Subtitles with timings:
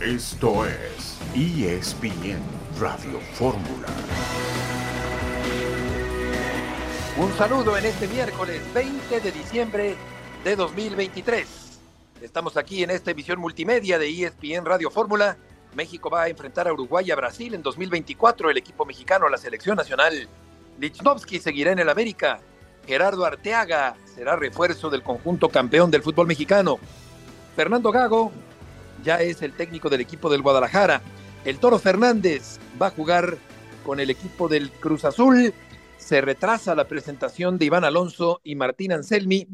[0.00, 2.40] Esto es ESPN
[2.80, 3.86] Radio Fórmula.
[7.18, 9.96] Un saludo en este miércoles 20 de diciembre
[10.42, 11.80] de 2023.
[12.22, 15.36] Estamos aquí en esta emisión multimedia de ESPN Radio Fórmula.
[15.74, 18.48] México va a enfrentar a Uruguay y a Brasil en 2024.
[18.48, 20.26] El equipo mexicano, la selección nacional.
[20.78, 22.40] Lichnowsky seguirá en el América.
[22.86, 26.78] Gerardo Arteaga será refuerzo del conjunto campeón del fútbol mexicano.
[27.54, 28.32] Fernando Gago
[29.02, 31.02] ya es el técnico del equipo del Guadalajara.
[31.44, 33.38] El Toro Fernández va a jugar
[33.84, 35.54] con el equipo del Cruz Azul.
[35.96, 39.46] Se retrasa la presentación de Iván Alonso y Martín Anselmi,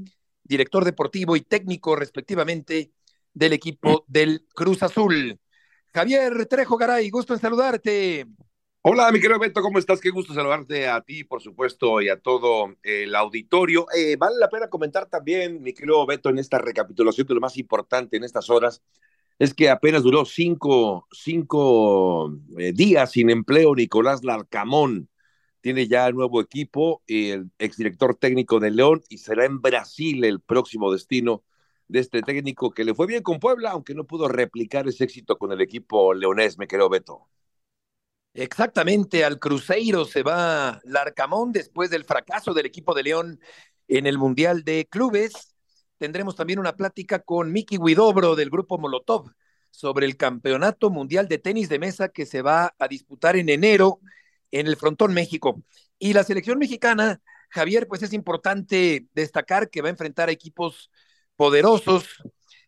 [0.42, 2.92] director deportivo y técnico respectivamente
[3.32, 5.38] del equipo del Cruz Azul.
[5.92, 8.26] Javier Trejo Garay, gusto en saludarte.
[8.88, 10.00] Hola, mi querido Beto, ¿cómo estás?
[10.00, 13.86] Qué gusto saludarte a ti, por supuesto, y a todo el auditorio.
[13.92, 17.56] Eh, vale la pena comentar también, mi querido Beto, en esta recapitulación de lo más
[17.56, 18.82] importante en estas horas,
[19.38, 25.08] es que apenas duró cinco, cinco eh, días sin empleo Nicolás Larcamón.
[25.60, 30.92] Tiene ya nuevo equipo, el exdirector técnico de León, y será en Brasil el próximo
[30.92, 31.42] destino
[31.88, 35.38] de este técnico que le fue bien con Puebla, aunque no pudo replicar ese éxito
[35.38, 37.28] con el equipo leonés, me querido Beto.
[38.34, 43.40] Exactamente, al Cruzeiro se va Larcamón después del fracaso del equipo de León
[43.88, 45.55] en el Mundial de Clubes.
[45.98, 49.30] Tendremos también una plática con Miki Huidobro del grupo Molotov
[49.70, 54.00] sobre el Campeonato Mundial de Tenis de Mesa que se va a disputar en enero
[54.50, 55.62] en el Frontón México.
[55.98, 60.90] Y la selección mexicana, Javier, pues es importante destacar que va a enfrentar a equipos
[61.34, 62.04] poderosos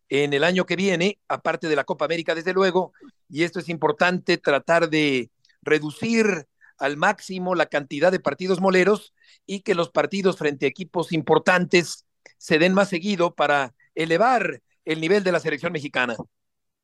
[0.09, 2.93] en el año que viene, aparte de la Copa América, desde luego,
[3.29, 6.47] y esto es importante tratar de reducir
[6.79, 9.13] al máximo la cantidad de partidos moleros
[9.45, 12.07] y que los partidos frente a equipos importantes
[12.37, 16.17] se den más seguido para elevar el nivel de la selección mexicana.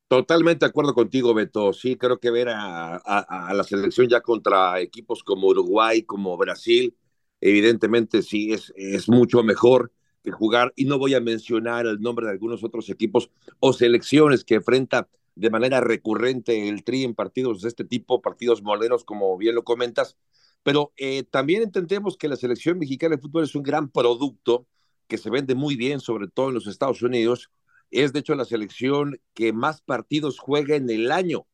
[0.07, 1.73] Totalmente de acuerdo contigo, Beto.
[1.73, 6.95] Sí, creo que ver a, a, la selección ya contra equipos como Uruguay, como Brasil,
[7.41, 9.91] evidentemente sí es, es mucho mejor
[10.23, 10.73] que jugar.
[10.75, 15.09] Y no voy a mencionar el nombre de algunos otros equipos o selecciones que enfrenta
[15.33, 19.63] de manera recurrente el Tri en partidos de este tipo, partidos moleros, como bien lo
[19.63, 20.17] comentas.
[20.61, 24.67] Pero eh, también entendemos que la selección mexicana de fútbol es un gran producto
[25.07, 27.49] que se vende muy bien, sobre todo en los Estados Unidos.
[27.91, 31.47] Es de hecho la selección que más partidos juega en el año.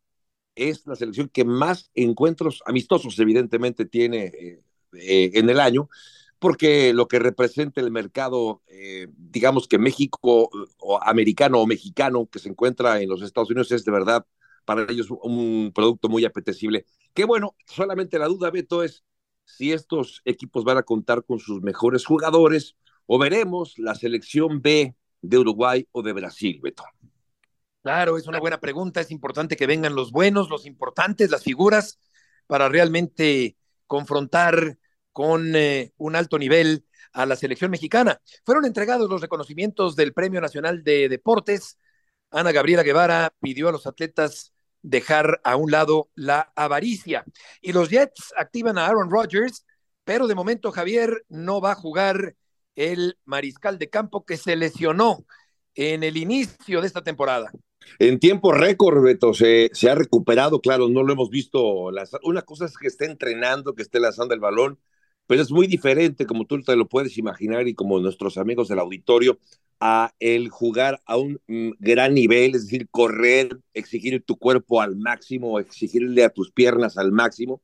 [0.56, 4.62] Es la selección que más encuentros amistosos, evidentemente, tiene eh,
[4.94, 5.90] eh, en el año
[6.42, 12.40] porque lo que representa el mercado, eh, digamos que México o americano o mexicano que
[12.40, 14.26] se encuentra en los Estados Unidos es de verdad
[14.66, 16.88] para ellos un producto muy apetecible.
[17.14, 19.04] Que bueno, solamente la duda, Beto, es
[19.46, 22.76] si estos equipos van a contar con sus mejores jugadores
[23.06, 26.84] o veremos la selección B de Uruguay o de Brasil, Beto.
[27.82, 29.02] Claro, es una buena pregunta.
[29.02, 32.00] Es importante que vengan los buenos, los importantes, las figuras,
[32.46, 33.58] para realmente
[33.88, 34.78] confrontar
[35.12, 38.22] con eh, un alto nivel a la selección mexicana.
[38.46, 41.78] Fueron entregados los reconocimientos del Premio Nacional de Deportes.
[42.30, 47.26] Ana Gabriela Guevara pidió a los atletas dejar a un lado la avaricia.
[47.62, 49.66] Y los Jets activan a Aaron Rodgers,
[50.04, 52.36] pero de momento Javier no va a jugar
[52.76, 55.26] el mariscal de campo que se lesionó
[55.76, 57.52] en el inicio de esta temporada.
[58.00, 61.90] En tiempo récord, Beto, se, se ha recuperado, claro, no lo hemos visto.
[62.24, 64.80] una cosa es que esté entrenando, que esté lanzando el balón,
[65.28, 68.80] pero es muy diferente, como tú te lo puedes imaginar y como nuestros amigos del
[68.80, 69.40] auditorio,
[69.80, 74.96] a el jugar a un mm, gran nivel, es decir, correr, exigir tu cuerpo al
[74.96, 77.62] máximo, exigirle a tus piernas al máximo,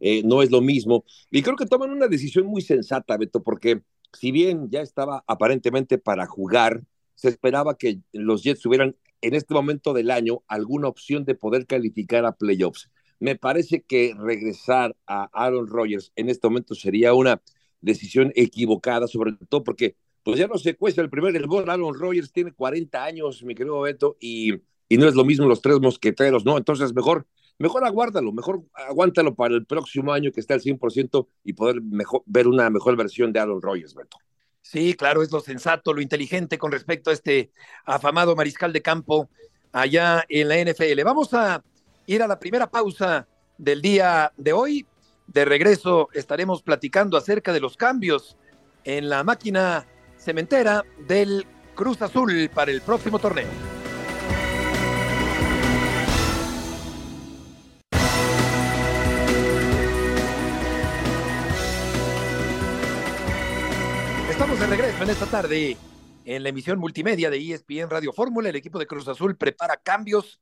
[0.00, 1.04] eh, no es lo mismo.
[1.30, 3.82] Y creo que toman una decisión muy sensata, Beto, porque
[4.12, 6.82] si bien ya estaba aparentemente para jugar,
[7.14, 11.66] se esperaba que los Jets tuvieran en este momento del año alguna opción de poder
[11.66, 12.90] calificar a playoffs.
[13.18, 17.42] Me parece que regresar a Aaron Rodgers en este momento sería una
[17.80, 21.68] decisión equivocada, sobre todo porque pues ya no se cuesta el primer gol.
[21.68, 24.54] Aaron Rodgers tiene 40 años, mi querido Beto, y,
[24.88, 26.56] y no es lo mismo los tres mosqueteros, ¿no?
[26.56, 27.26] Entonces mejor,
[27.60, 32.22] mejor aguárdalo, mejor aguántalo para el próximo año que está al 100% y poder mejor,
[32.24, 34.16] ver una mejor versión de Aaron Rodgers, Beto.
[34.62, 37.50] Sí, claro, es lo sensato, lo inteligente con respecto a este
[37.84, 39.28] afamado mariscal de campo
[39.72, 41.02] allá en la NFL.
[41.04, 41.62] Vamos a
[42.06, 43.28] ir a la primera pausa
[43.58, 44.86] del día de hoy.
[45.26, 48.38] De regreso estaremos platicando acerca de los cambios
[48.84, 49.86] en la máquina
[50.18, 53.79] cementera del Cruz Azul para el próximo torneo.
[64.70, 65.76] Regreso en esta tarde
[66.24, 68.50] en la emisión multimedia de ESPN Radio Fórmula.
[68.50, 70.40] El equipo de Cruz Azul prepara cambios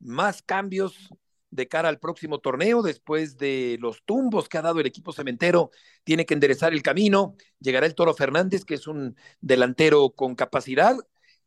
[0.00, 1.10] más cambios
[1.50, 5.70] de cara al próximo torneo, después de los tumbos que ha dado el equipo cementero,
[6.02, 10.96] tiene que enderezar el camino, llegará el Toro Fernández, que es un delantero con capacidad,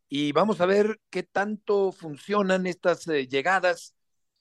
[0.07, 3.93] y vamos a ver qué tanto funcionan estas eh, llegadas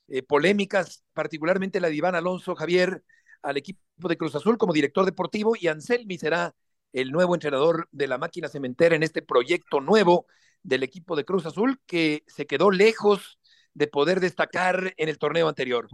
[0.07, 3.03] eh, polémicas, particularmente la de Iván Alonso Javier
[3.41, 6.55] al equipo de Cruz Azul como director deportivo, y Anselmi será
[6.93, 10.25] el nuevo entrenador de la máquina cementera en este proyecto nuevo
[10.63, 13.39] del equipo de Cruz Azul, que se quedó lejos
[13.73, 15.87] de poder destacar en el torneo anterior.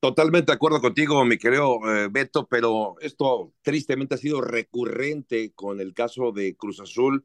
[0.00, 5.80] Totalmente de acuerdo contigo, mi querido eh, Beto, pero esto tristemente ha sido recurrente con
[5.80, 7.24] el caso de Cruz Azul.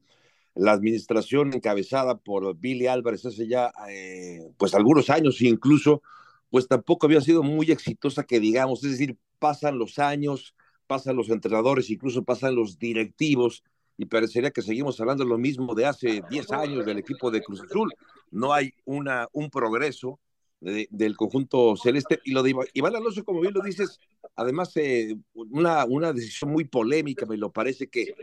[0.56, 6.02] La administración encabezada por Billy Álvarez hace ya eh, pues algunos años incluso,
[6.50, 10.56] pues tampoco había sido muy exitosa que digamos, es decir, pasan los años,
[10.92, 13.64] pasan los entrenadores, incluso pasan los directivos
[13.98, 17.62] y parecería que seguimos hablando lo mismo de hace 10 años del equipo de Cruz
[17.62, 17.94] Azul.
[18.30, 20.20] No hay una, un progreso
[20.60, 22.20] del conjunto celeste.
[22.26, 24.02] Y lo de Iván Alonso, como bien lo dices,
[24.36, 28.14] además eh, una, una decisión muy polémica, me lo parece que,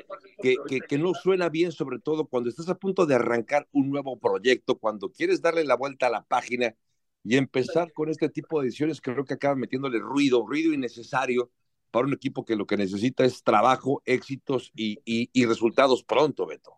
[0.42, 3.88] que, que, que, no suena bien, sobre todo cuando estás a punto de arrancar un
[3.88, 6.74] nuevo proyecto, cuando quieres darle la vuelta a la página
[7.24, 11.50] y empezar con este tipo de decisiones, creo que acaban metiéndole ruido, ruido innecesario
[11.90, 16.46] para un equipo que lo que necesita es trabajo, éxitos y, y, y resultados pronto,
[16.46, 16.74] Beto.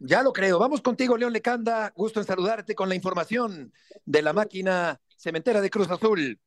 [0.00, 0.58] Ya lo creo.
[0.58, 1.92] Vamos contigo, León Lecanda.
[1.94, 3.72] Gusto en saludarte con la información
[4.04, 6.38] de la máquina cementera de Cruz Azul.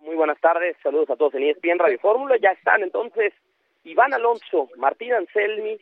[0.00, 2.36] Muy buenas tardes, saludos a todos en ESPN Radio Fórmula.
[2.40, 3.32] Ya están entonces
[3.82, 5.78] Iván Alonso, Martín Anselmi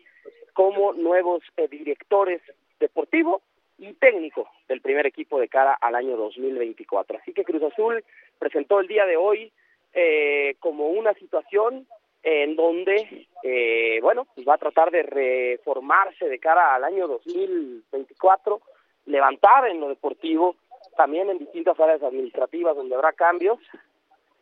[0.55, 2.41] como nuevos eh, directores
[2.81, 3.43] deportivo
[3.79, 7.19] y técnico del primer equipo de cara al año 2024.
[7.19, 8.03] Así que Cruz Azul
[8.39, 9.53] presentó el día de hoy
[9.99, 11.87] eh, como una situación
[12.23, 18.61] en donde, eh, bueno, pues va a tratar de reformarse de cara al año 2024,
[19.07, 20.55] levantar en lo deportivo,
[20.99, 23.59] también en distintas áreas administrativas donde habrá cambios,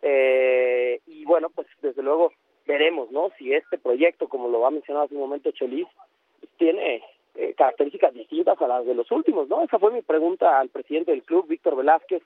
[0.03, 2.33] eh, y bueno, pues desde luego
[2.67, 3.31] veremos, ¿no?
[3.39, 5.87] Si este proyecto, como lo va a mencionar hace un momento Chelis,
[6.57, 7.05] tiene
[7.37, 9.63] eh, características distintas a las de los últimos, ¿no?
[9.63, 12.23] Esa fue mi pregunta al presidente del club, Víctor Velázquez,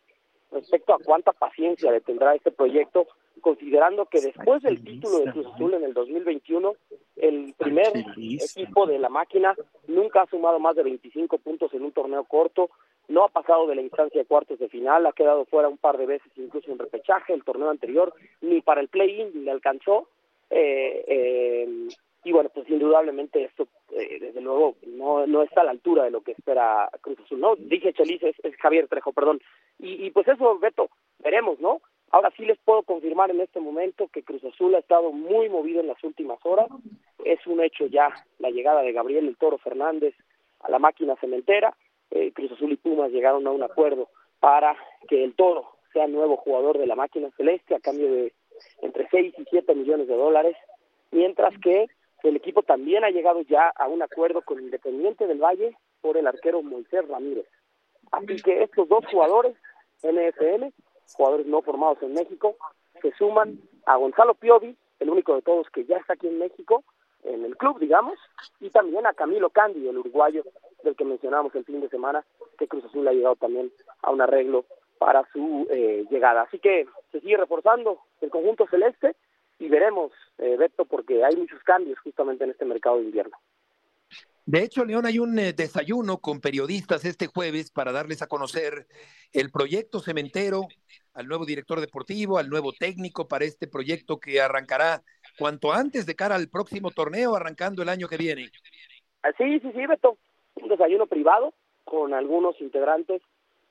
[0.53, 3.07] respecto a cuánta paciencia le tendrá este proyecto,
[3.41, 6.75] considerando que después del título de Cruz Azul en el 2021,
[7.17, 9.55] el primer equipo de la máquina
[9.87, 12.71] nunca ha sumado más de 25 puntos en un torneo corto,
[13.09, 15.97] no ha pasado de la instancia de cuartos de final, ha quedado fuera un par
[15.97, 20.09] de veces incluso en repechaje, el torneo anterior ni para el play-in le alcanzó,
[20.51, 21.89] eh, eh,
[22.25, 26.11] y bueno, pues indudablemente esto, eh, desde luego, no, no está a la altura de
[26.11, 27.57] lo que espera Cruz Azul, ¿no?
[27.57, 29.41] Dije Chelis, es, es Javier Trejo, perdón.
[29.79, 31.81] Y, y, pues eso, Beto, veremos, ¿no?
[32.11, 35.81] Ahora sí les puedo confirmar en este momento que Cruz Azul ha estado muy movido
[35.81, 36.69] en las últimas horas.
[37.25, 38.09] Es un hecho ya
[38.39, 40.15] la llegada de Gabriel el Toro Fernández
[40.61, 41.77] a la máquina cementera.
[42.11, 44.09] Eh, Cruz Azul y Pumas llegaron a un acuerdo
[44.41, 44.77] para
[45.09, 48.33] que el Toro sea nuevo jugador de la máquina celeste a cambio de
[48.83, 50.57] entre 6 y 7 millones de dólares,
[51.11, 51.89] mientras que
[52.23, 56.27] el equipo también ha llegado ya a un acuerdo con Independiente del Valle por el
[56.27, 57.47] arquero Moisés Ramírez.
[58.11, 59.55] Así que estos dos jugadores,
[60.03, 60.67] NFL,
[61.13, 62.57] jugadores no formados en México,
[63.03, 66.85] se suman a Gonzalo Piovi, el único de todos que ya está aquí en México,
[67.25, 68.19] en el club, digamos,
[68.61, 70.45] y también a Camilo Candi, el uruguayo
[70.83, 72.25] del que mencionamos el fin de semana,
[72.59, 73.73] que Cruz Azul ha llegado también
[74.03, 74.65] a un arreglo
[74.99, 76.43] para su eh, llegada.
[76.43, 79.15] Así que se sigue reforzando el conjunto celeste
[79.59, 83.37] y veremos, eh, Beto, porque hay muchos cambios justamente en este mercado de invierno.
[84.51, 88.87] De hecho, León, hay un eh, desayuno con periodistas este jueves para darles a conocer
[89.35, 90.63] el proyecto cementero,
[91.13, 95.03] al nuevo director deportivo, al nuevo técnico para este proyecto que arrancará
[95.39, 98.49] cuanto antes de cara al próximo torneo, arrancando el año que viene.
[99.23, 100.17] Ah, sí, sí, sí, Beto.
[100.55, 101.53] Un desayuno privado
[101.85, 103.21] con algunos integrantes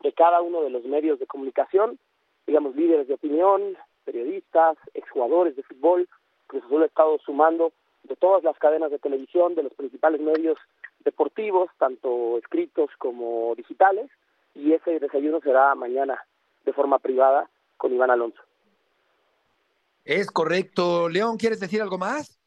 [0.04, 1.98] de cada uno de los medios de comunicación,
[2.46, 6.08] digamos, líderes de opinión, periodistas, exjugadores de fútbol.
[6.46, 7.74] Cruz Azul ha estado sumando
[8.08, 10.58] de todas las cadenas de televisión, de los principales medios
[11.04, 14.10] deportivos, tanto escritos como digitales,
[14.56, 16.26] y ese desayuno será mañana
[16.66, 18.42] de forma privada con Iván Alonso.
[20.04, 21.10] Es correcto.
[21.10, 22.40] León, ¿quieres decir algo más?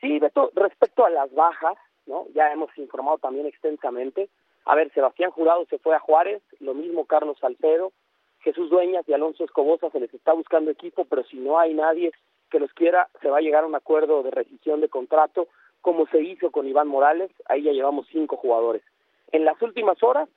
[0.00, 1.76] Sí, Beto, respecto a las bajas,
[2.06, 2.26] ¿no?
[2.34, 4.28] Ya hemos informado también extensamente.
[4.64, 7.92] A ver, Sebastián Jurado se fue a Juárez, lo mismo Carlos Salcedo,
[8.40, 12.12] Jesús Dueñas y Alonso Escobosa se les está buscando equipo, pero si no hay nadie
[12.48, 15.48] que los quiera, se va a llegar a un acuerdo de rescisión de contrato,
[15.80, 18.82] como se hizo con Iván Morales, ahí ya llevamos cinco jugadores.
[19.30, 20.28] En las últimas horas,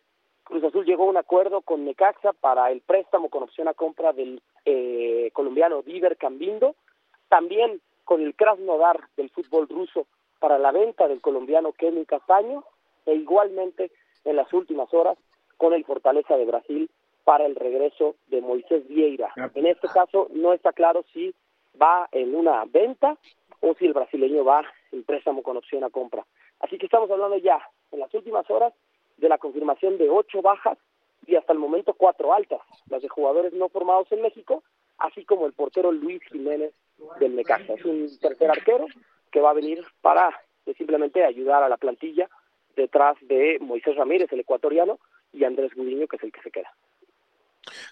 [0.43, 4.11] Cruz Azul llegó a un acuerdo con Necaxa para el préstamo con opción a compra
[4.11, 6.75] del eh, colombiano Diver Cambindo,
[7.29, 10.07] también con el Krasnodar del fútbol ruso
[10.39, 12.63] para la venta del colombiano Kevin Castaño,
[13.05, 13.91] e igualmente
[14.25, 15.17] en las últimas horas
[15.57, 16.89] con el Fortaleza de Brasil
[17.23, 19.31] para el regreso de Moisés Vieira.
[19.55, 21.33] En este caso no está claro si
[21.79, 23.17] va en una venta
[23.59, 26.25] o si el brasileño va en préstamo con opción a compra.
[26.59, 27.59] Así que estamos hablando ya
[27.91, 28.73] en las últimas horas
[29.17, 30.77] de la confirmación de ocho bajas
[31.27, 34.63] y hasta el momento cuatro altas, las de jugadores no formados en México,
[34.97, 36.73] así como el portero Luis Jiménez
[37.19, 37.73] del Necaxa.
[37.73, 38.85] Es un tercer arquero
[39.31, 40.29] que va a venir para
[40.65, 42.29] eh, simplemente ayudar a la plantilla
[42.75, 44.99] detrás de Moisés Ramírez, el ecuatoriano,
[45.33, 46.73] y Andrés Gudiño, que es el que se queda.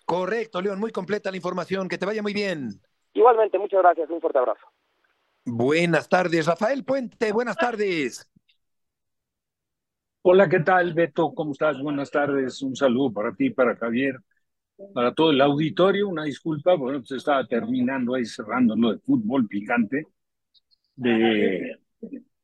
[0.05, 1.87] Correcto, León, muy completa la información.
[1.87, 2.81] Que te vaya muy bien.
[3.19, 4.09] Igualmente, muchas gracias.
[4.09, 4.65] Un fuerte abrazo.
[5.43, 7.33] Buenas tardes, Rafael Puente.
[7.33, 8.31] Buenas tardes.
[10.21, 11.33] Hola, ¿qué tal, Beto?
[11.33, 11.81] ¿Cómo estás?
[11.81, 12.61] Buenas tardes.
[12.61, 14.15] Un saludo para ti, para Javier,
[14.93, 16.07] para todo el auditorio.
[16.07, 20.05] Una disculpa, bueno, se estaba terminando ahí cerrando lo de fútbol picante,
[20.95, 21.77] de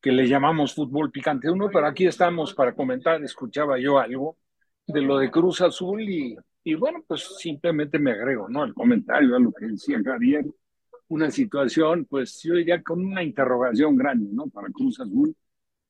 [0.02, 3.24] que le llamamos fútbol picante uno, pero aquí estamos para comentar.
[3.24, 4.36] Escuchaba yo algo
[4.86, 8.66] de lo de Cruz Azul y, y bueno, pues simplemente me agrego, ¿no?
[8.66, 10.44] El comentario a lo que decía Javier.
[11.08, 14.48] Una situación, pues yo diría con una interrogación grande, ¿no?
[14.48, 15.36] Para Cruz Azul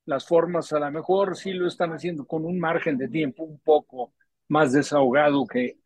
[0.06, 3.60] las formas a lo mejor sí lo están haciendo con un margen de tiempo un
[3.60, 4.14] poco
[4.48, 5.80] más desahogado que,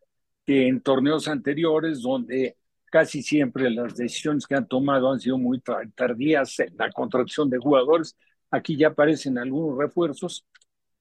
[0.45, 5.61] que en torneos anteriores, donde casi siempre las decisiones que han tomado han sido muy
[5.95, 8.17] tardías en la contracción de jugadores.
[8.51, 10.45] Aquí ya aparecen algunos refuerzos,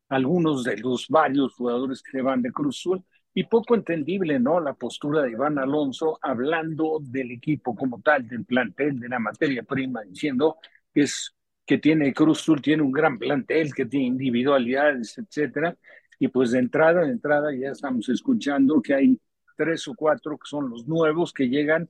[0.08, 3.04] algunos de los varios jugadores que van de Cruz Azul,
[3.34, 4.60] y poco entendible, ¿no?
[4.60, 9.62] La postura de Iván Alonso hablando del equipo como tal, del plantel, de la materia
[9.62, 10.56] prima, diciendo
[10.92, 11.34] que es
[11.66, 15.76] que tiene Cruz Azul, tiene un gran plantel, que tiene individualidades, etcétera.
[16.18, 19.20] Y pues de entrada, de entrada ya estamos escuchando que hay
[19.56, 21.88] tres o cuatro que son los nuevos que llegan,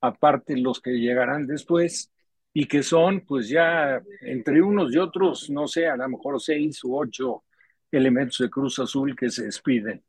[0.00, 2.10] aparte los que llegarán después,
[2.52, 6.82] y que son pues ya entre unos y otros, no sé, a lo mejor seis
[6.84, 7.44] u ocho
[7.92, 10.02] elementos de Cruz Azul que se despiden.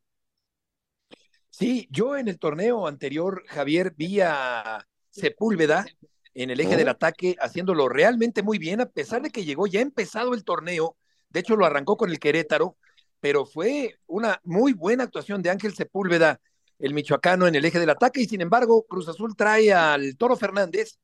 [1.61, 5.85] Sí, yo en el torneo anterior, Javier, vi a Sepúlveda
[6.33, 9.79] en el eje del ataque, haciéndolo realmente muy bien, a pesar de que llegó ya
[9.79, 10.97] empezado el torneo.
[11.29, 12.77] De hecho, lo arrancó con el Querétaro,
[13.19, 16.41] pero fue una muy buena actuación de Ángel Sepúlveda,
[16.79, 18.21] el michoacano, en el eje del ataque.
[18.21, 20.97] Y sin embargo, Cruz Azul trae al Toro Fernández,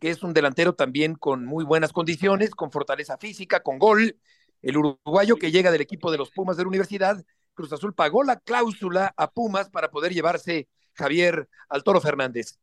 [0.00, 4.16] que es un delantero también con muy buenas condiciones, con fortaleza física, con gol.
[4.62, 8.22] El uruguayo que llega del equipo de los Pumas de la universidad, Cruz Azul pagó
[8.22, 12.58] la cláusula a Pumas para poder llevarse Javier al Toro Fernández.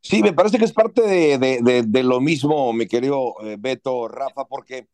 [0.00, 4.88] Sí, me parece que es parte de, lo mismo, mi querido eh, Beto, Rafa, porque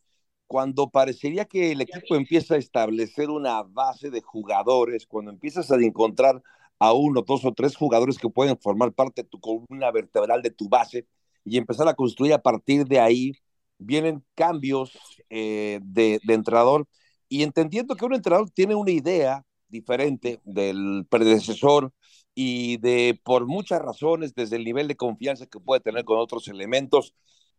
[0.46, 5.76] cuando parecería que el equipo empieza a establecer una base de jugadores, cuando empiezas a
[5.76, 6.42] encontrar
[6.78, 10.50] a uno, dos o tres jugadores que pueden formar parte de tu columna vertebral de
[10.50, 11.06] tu base
[11.44, 13.32] y empezar a construir a partir de ahí,
[13.78, 14.98] vienen cambios
[15.30, 16.86] eh, de, de entrenador
[17.28, 21.92] y entendiendo que un entrenador tiene una idea diferente del predecesor,
[22.40, 26.46] y de por muchas razones, desde el nivel de confianza que puede tener con otros
[26.46, 27.12] elementos,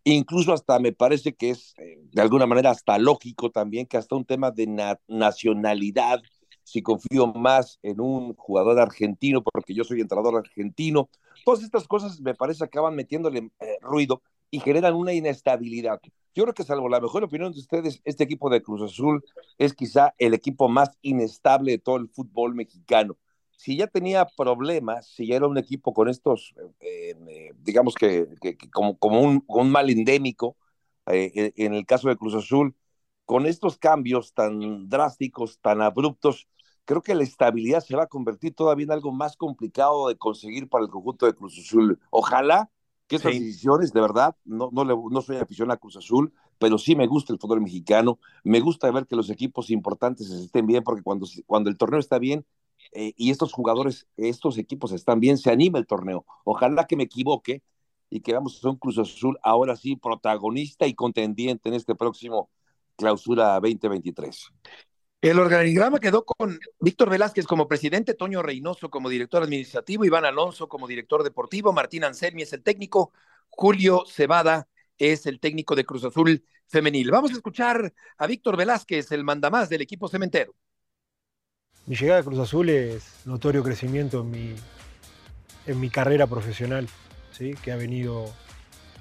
[0.06, 4.16] incluso hasta me parece que es eh, de alguna manera hasta lógico también que hasta
[4.16, 4.68] un tema de
[5.10, 6.22] nacionalidad,
[6.64, 11.10] si confío más en un jugador argentino, porque yo soy entrenador argentino,
[11.44, 14.22] todas estas cosas me parece acaban metiéndole eh, ruido
[14.52, 16.00] y generan una inestabilidad.
[16.34, 19.24] Yo creo que salvo la mejor opinión de ustedes, este equipo de Cruz Azul
[19.58, 23.18] es quizá el equipo más inestable de todo el fútbol mexicano
[23.60, 28.26] si ya tenía problemas, si ya era un equipo con estos, eh, eh, digamos que,
[28.72, 30.56] como, como un, mal endémico,
[31.08, 32.74] eh, en el caso de Cruz Azul,
[33.26, 36.48] con estos cambios tan drásticos, tan abruptos,
[36.86, 40.70] creo que la estabilidad se va a convertir todavía en algo más complicado de conseguir
[40.70, 42.00] para el conjunto de Cruz Azul.
[42.12, 42.72] Ojalá
[43.10, 46.78] que estas decisiones, de verdad, no, no, le, no soy aficionado a Cruz Azul, pero
[46.78, 50.84] sí me gusta el fútbol mexicano, me gusta ver que los equipos importantes estén bien,
[50.84, 52.46] porque cuando, cuando el torneo está bien,
[52.92, 56.24] eh, y estos jugadores, estos equipos están bien, se anima el torneo.
[56.44, 57.64] Ojalá que me equivoque
[58.12, 62.52] y que vamos a un Cruz Azul ahora sí protagonista y contendiente en este próximo
[62.96, 64.52] clausura 2023.
[65.22, 70.70] El organigrama quedó con Víctor Velázquez como presidente, Toño Reynoso como director administrativo, Iván Alonso
[70.70, 73.12] como director deportivo, Martín Anselmi es el técnico,
[73.50, 77.12] Julio Cebada es el técnico de Cruz Azul femenil.
[77.12, 80.56] Vamos a escuchar a Víctor Velázquez, el mandamás del equipo cementero.
[81.86, 84.56] Mi llegada a Cruz Azul es notorio crecimiento en mi,
[85.66, 86.88] en mi carrera profesional,
[87.32, 87.56] ¿sí?
[87.62, 88.34] que ha venido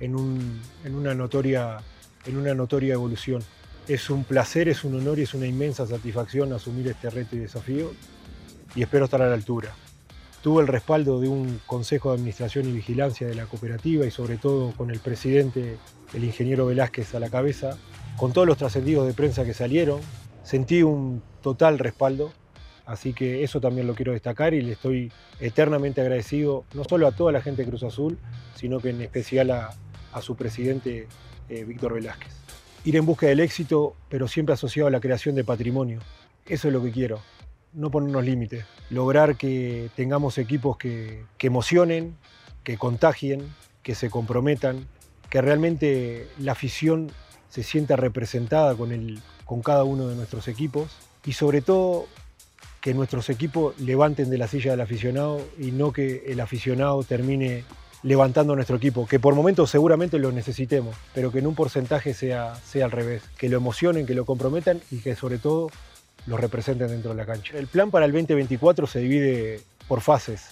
[0.00, 1.78] en, una notoria,
[2.25, 3.44] en una notoria evolución.
[3.88, 7.40] Es un placer, es un honor y es una inmensa satisfacción asumir este reto y
[7.40, 7.92] desafío
[8.75, 9.75] y espero estar a la altura.
[10.42, 14.37] Tuve el respaldo de un Consejo de Administración y Vigilancia de la cooperativa y sobre
[14.37, 15.78] todo con el presidente,
[16.14, 17.78] el ingeniero Velázquez a la cabeza,
[18.16, 20.00] con todos los trascendidos de prensa que salieron,
[20.45, 22.33] sentí un total respaldo
[22.88, 27.12] Así que eso también lo quiero destacar y le estoy eternamente agradecido, no solo a
[27.12, 28.16] toda la gente de Cruz Azul,
[28.54, 29.76] sino que en especial a,
[30.23, 31.07] su presidente
[31.50, 32.33] eh, Víctor Velázquez.
[32.85, 36.00] Ir en busca del éxito, pero siempre asociado a la creación de patrimonio.
[36.47, 37.20] Eso es lo que quiero,
[37.73, 42.16] no ponernos límites, lograr que tengamos equipos que, emocionen,
[42.64, 44.87] que contagien, que se comprometan,
[45.28, 47.11] que realmente la afición
[47.50, 52.06] se sienta representada con, el, con cada uno de nuestros equipos y sobre todo
[52.80, 57.64] que nuestros equipos levanten de la silla del aficionado y no que el aficionado termine
[58.02, 62.55] levantando nuestro equipo, que por momentos seguramente lo necesitemos, pero que en un porcentaje sea,
[62.57, 65.71] sea al revés, que lo emocionen, que lo comprometan y que sobre todo
[66.26, 67.57] lo representen dentro de la cancha.
[67.57, 70.50] El plan para el 2024 se divide por fases.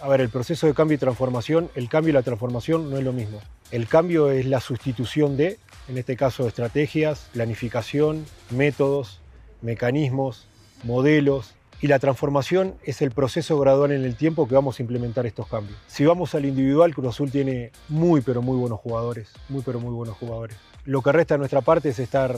[0.00, 3.04] A ver, el proceso de cambio y transformación, el cambio y la transformación no es
[3.04, 3.40] lo mismo.
[3.70, 9.20] El cambio es la sustitución de, en este caso, estrategias, planificación, métodos,
[9.60, 10.46] mecanismos,
[10.84, 15.26] modelos, y la transformación es el proceso gradual en el tiempo que vamos a implementar
[15.26, 15.78] estos cambios.
[15.86, 19.92] Si vamos al individual, Cruz Azul tiene muy pero muy buenos jugadores, muy pero muy
[19.92, 20.56] buenos jugadores.
[20.84, 22.36] Lo que resta de nuestra parte es estar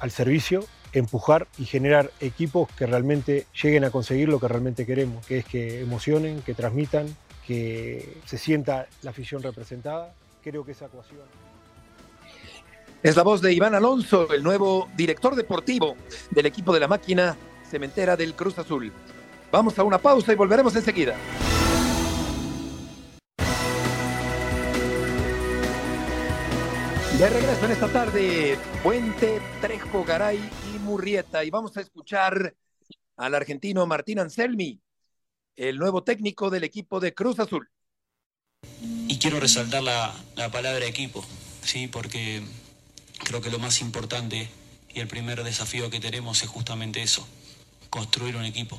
[0.00, 5.24] al servicio, empujar y generar equipos que realmente lleguen a conseguir lo que realmente queremos,
[5.26, 7.06] que es que emocionen, que transmitan,
[7.46, 10.12] que se sienta la afición representada.
[10.42, 11.22] Creo que esa ecuación...
[13.02, 15.94] Es la voz de Iván Alonso, el nuevo director deportivo
[16.30, 18.92] del equipo de la máquina cementera del Cruz Azul.
[19.50, 21.16] Vamos a una pausa y volveremos enseguida.
[27.18, 30.38] De regreso en esta tarde, Puente, Trejo, Garay
[30.74, 31.44] y Murrieta.
[31.44, 32.54] Y vamos a escuchar
[33.16, 34.78] al argentino Martín Anselmi,
[35.56, 37.70] el nuevo técnico del equipo de Cruz Azul.
[39.08, 41.24] Y quiero resaltar la, la palabra equipo,
[41.62, 41.86] ¿sí?
[41.88, 42.42] porque
[43.24, 44.50] creo que lo más importante
[44.92, 47.26] y el primer desafío que tenemos es justamente eso,
[47.96, 48.78] construir un equipo,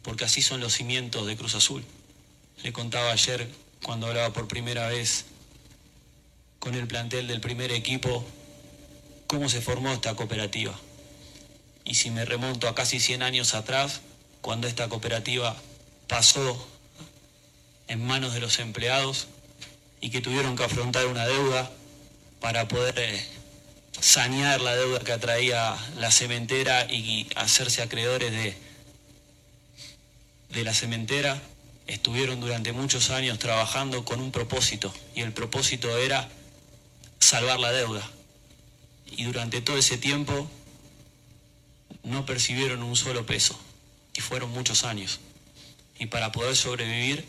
[0.00, 1.84] porque así son los cimientos de Cruz Azul.
[2.62, 3.46] Le contaba ayer
[3.82, 5.26] cuando hablaba por primera vez
[6.60, 8.24] con el plantel del primer equipo
[9.26, 10.74] cómo se formó esta cooperativa.
[11.84, 14.00] Y si me remonto a casi 100 años atrás,
[14.40, 15.54] cuando esta cooperativa
[16.08, 16.66] pasó
[17.86, 19.26] en manos de los empleados
[20.00, 21.70] y que tuvieron que afrontar una deuda
[22.40, 23.26] para poder eh,
[24.04, 28.54] sanear la deuda que atraía la cementera y hacerse acreedores de,
[30.50, 31.40] de la cementera,
[31.86, 36.28] estuvieron durante muchos años trabajando con un propósito y el propósito era
[37.18, 38.06] salvar la deuda.
[39.06, 40.50] Y durante todo ese tiempo
[42.02, 43.58] no percibieron un solo peso
[44.14, 45.18] y fueron muchos años.
[45.98, 47.24] Y para poder sobrevivir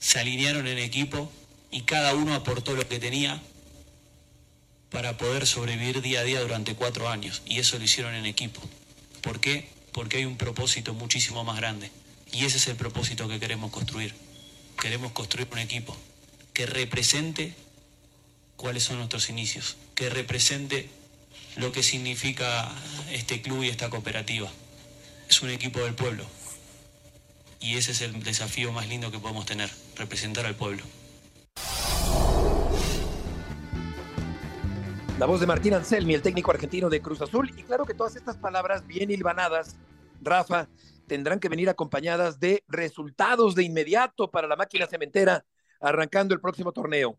[0.00, 1.30] se alinearon en equipo
[1.70, 3.40] y cada uno aportó lo que tenía
[4.96, 7.42] para poder sobrevivir día a día durante cuatro años.
[7.44, 8.62] Y eso lo hicieron en equipo.
[9.20, 9.68] ¿Por qué?
[9.92, 11.90] Porque hay un propósito muchísimo más grande.
[12.32, 14.14] Y ese es el propósito que queremos construir.
[14.80, 15.94] Queremos construir un equipo
[16.54, 17.52] que represente
[18.56, 20.88] cuáles son nuestros inicios, que represente
[21.56, 22.72] lo que significa
[23.12, 24.50] este club y esta cooperativa.
[25.28, 26.24] Es un equipo del pueblo.
[27.60, 30.84] Y ese es el desafío más lindo que podemos tener, representar al pueblo.
[35.18, 37.50] La voz de Martín Anselmi, el técnico argentino de Cruz Azul.
[37.56, 39.74] Y claro que todas estas palabras bien hilvanadas,
[40.20, 40.68] Rafa,
[41.06, 45.42] tendrán que venir acompañadas de resultados de inmediato para la máquina cementera
[45.80, 47.16] arrancando el próximo torneo.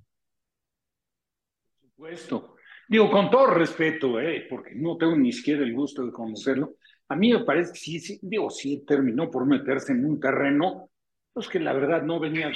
[1.82, 2.56] Por supuesto.
[2.88, 6.76] Digo, con todo respeto, eh, porque no tengo ni siquiera el gusto de conocerlo,
[7.08, 10.92] a mí me parece que sí, sí, digo, sí terminó por meterse en un terreno,
[11.34, 12.52] pues que la verdad no venía,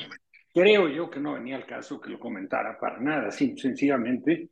[0.54, 4.51] creo yo que no venía al caso que lo comentara para nada, sencillamente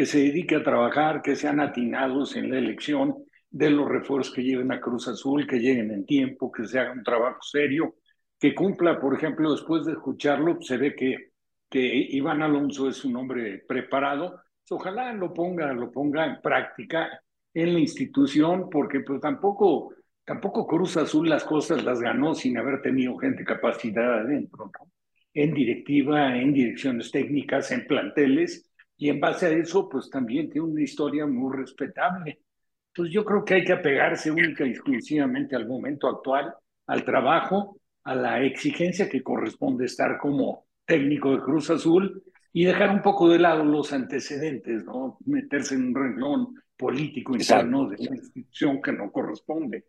[0.00, 4.42] que se dedique a trabajar, que sean atinados en la elección de los refuerzos que
[4.42, 7.96] lleven a Cruz Azul, que lleguen en tiempo, que se haga un trabajo serio,
[8.38, 11.32] que cumpla, por ejemplo, después de escucharlo, se ve que,
[11.68, 17.20] que Iván Alonso es un hombre preparado, ojalá lo ponga, lo ponga en práctica
[17.52, 19.92] en la institución, porque pues tampoco,
[20.24, 24.70] tampoco Cruz Azul las cosas las ganó sin haber tenido gente capacitada adentro,
[25.34, 28.69] en directiva, en direcciones técnicas, en planteles,
[29.00, 32.42] y en base a eso, pues también tiene una historia muy respetable.
[32.94, 36.54] Pues yo creo que hay que apegarse única y exclusivamente al momento actual,
[36.86, 42.90] al trabajo, a la exigencia que corresponde estar como técnico de Cruz Azul y dejar
[42.90, 45.16] un poco de lado los antecedentes, ¿no?
[45.24, 49.86] Meterse en un renglón político interno de una institución que no corresponde.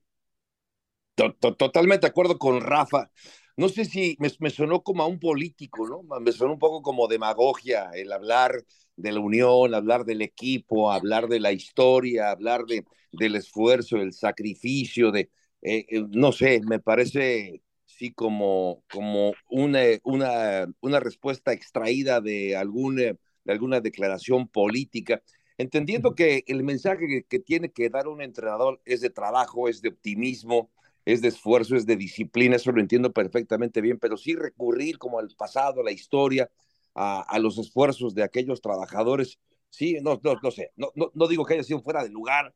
[1.58, 3.12] Totalmente de acuerdo con Rafa
[3.58, 6.20] no sé si me, sonó como a un político, ¿no?
[6.20, 8.64] Me sonó un poco como demagogia el hablar
[8.96, 14.14] de la unión, hablar del equipo, hablar de la historia, hablar de, del esfuerzo, del
[14.14, 15.30] sacrificio, de
[15.62, 22.56] eh, eh, no sé, me parece sí como, como una, una, una respuesta extraída de,
[22.56, 25.22] algún, de alguna declaración política,
[25.58, 29.82] entendiendo que el mensaje que, que tiene que dar un entrenador es de trabajo, es
[29.82, 30.72] de optimismo,
[31.12, 35.20] es de esfuerzo, es de disciplina, eso lo entiendo perfectamente bien, pero sí recurrir como
[35.20, 36.50] al pasado, a la historia,
[36.94, 41.46] a, los esfuerzos de aquellos trabajadores, sí, no, no, no sé, no, no, no digo
[41.46, 42.54] que haya sido fuera de lugar,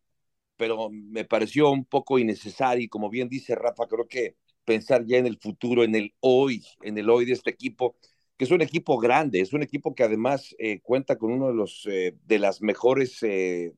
[0.58, 5.18] pero me pareció un poco innecesario y como bien dice Rafa, creo que pensar ya
[5.18, 7.96] en el futuro, en el hoy, en el hoy de este equipo,
[8.38, 11.54] que es un equipo grande, es un equipo que además eh, cuenta con uno de
[11.54, 13.74] los eh, de las mejores, eh,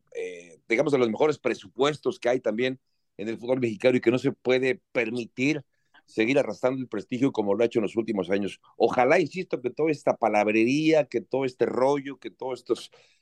[0.68, 2.80] digamos, de los mejores presupuestos que hay también
[3.18, 5.64] en el fútbol mexicano y que no se puede permitir
[6.06, 8.62] seguir arrastrando el prestigio como lo ha hecho en los últimos años.
[8.78, 12.64] Ojalá, insisto, que toda esta palabrería, que todo este rollo, que todas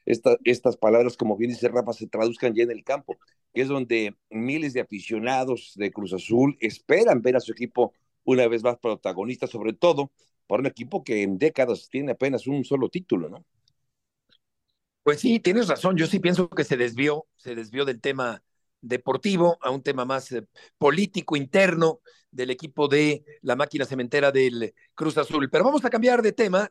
[0.05, 3.17] esta, estas palabras, como bien dice Rafa, se traduzcan ya en el campo,
[3.53, 8.47] que es donde miles de aficionados de Cruz Azul esperan ver a su equipo una
[8.47, 10.11] vez más protagonista, sobre todo
[10.47, 13.45] por un equipo que en décadas tiene apenas un solo título, ¿no?
[15.01, 15.97] Pues sí, tienes razón.
[15.97, 18.41] Yo sí pienso que se desvió, se desvió del tema
[18.85, 24.73] deportivo a un tema más eh, político interno del equipo de la máquina cementera del
[24.93, 25.49] Cruz Azul.
[25.49, 26.69] Pero vamos a cambiar de tema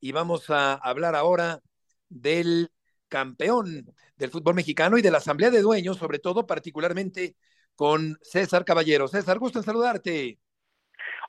[0.00, 1.60] y vamos a hablar ahora
[2.08, 2.70] del
[3.08, 7.36] campeón del fútbol mexicano y de la asamblea de dueños, sobre todo particularmente
[7.74, 9.08] con César Caballero.
[9.08, 10.38] César, gusto en saludarte.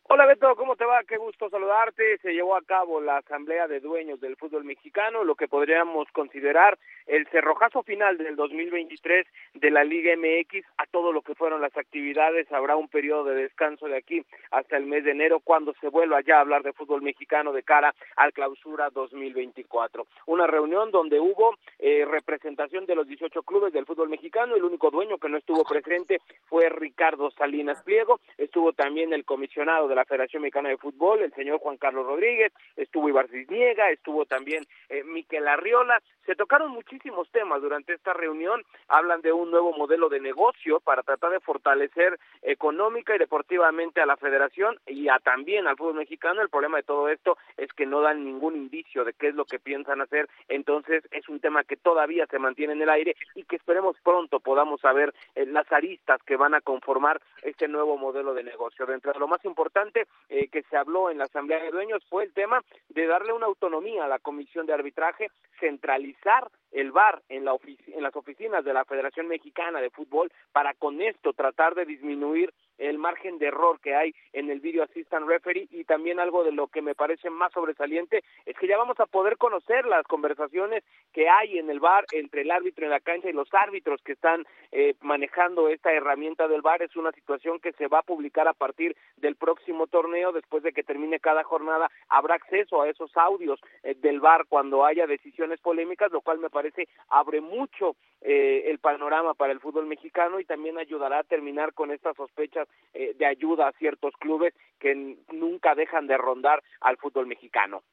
[0.07, 1.03] Hola Beto, ¿cómo te va?
[1.03, 2.19] Qué gusto saludarte.
[2.19, 6.77] Se llevó a cabo la asamblea de dueños del fútbol mexicano, lo que podríamos considerar
[7.07, 11.75] el cerrojazo final del 2023 de la Liga MX a todo lo que fueron las
[11.75, 12.51] actividades.
[12.51, 16.21] Habrá un periodo de descanso de aquí hasta el mes de enero cuando se vuelva
[16.21, 20.05] ya a hablar de fútbol mexicano de cara al clausura 2024.
[20.27, 24.55] Una reunión donde hubo eh, representación de los 18 clubes del fútbol mexicano.
[24.55, 28.19] El único dueño que no estuvo presente fue Ricardo Salinas Pliego.
[28.37, 32.53] Estuvo también el comisionado de la Federación Mexicana de Fútbol, el señor Juan Carlos Rodríguez,
[32.75, 36.01] estuvo Ibar Cisniega, estuvo también eh, Miquel Arriola.
[36.25, 38.63] Se tocaron muchísimos temas durante esta reunión.
[38.87, 44.07] Hablan de un nuevo modelo de negocio para tratar de fortalecer económica y deportivamente a
[44.07, 46.41] la federación y a también al fútbol mexicano.
[46.41, 49.45] El problema de todo esto es que no dan ningún indicio de qué es lo
[49.45, 50.27] que piensan hacer.
[50.49, 54.39] Entonces es un tema que todavía se mantiene en el aire y que esperemos pronto
[54.39, 58.87] podamos saber eh, las aristas que van a conformar este nuevo modelo de negocio.
[58.87, 59.84] Dentro de lo más importante
[60.29, 63.45] eh, que se habló en la Asamblea de Dueños fue el tema de darle una
[63.45, 67.55] autonomía a la Comisión de Arbitraje, centralizar el VAR en, la
[67.87, 72.53] en las oficinas de la Federación Mexicana de Fútbol para con esto tratar de disminuir
[72.77, 76.51] el margen de error que hay en el Video Assistant Referee y también algo de
[76.51, 80.83] lo que me parece más sobresaliente es que ya vamos a poder conocer las conversaciones
[81.13, 84.13] que hay en el VAR entre el árbitro en la cancha y los árbitros que
[84.13, 86.81] están eh, manejando esta herramienta del VAR.
[86.81, 90.31] Es una situación que se va a publicar a partir del próximo torneo.
[90.31, 94.85] Después de que termine cada jornada, habrá acceso a esos audios eh, del VAR cuando
[94.85, 99.85] haya decisiones polémicas, lo cual me parece abre mucho eh, el panorama para el fútbol
[99.85, 104.53] mexicano y también ayudará a terminar con estas sospechas eh, de ayuda a ciertos clubes
[104.79, 107.83] que nunca dejan de rondar al fútbol mexicano.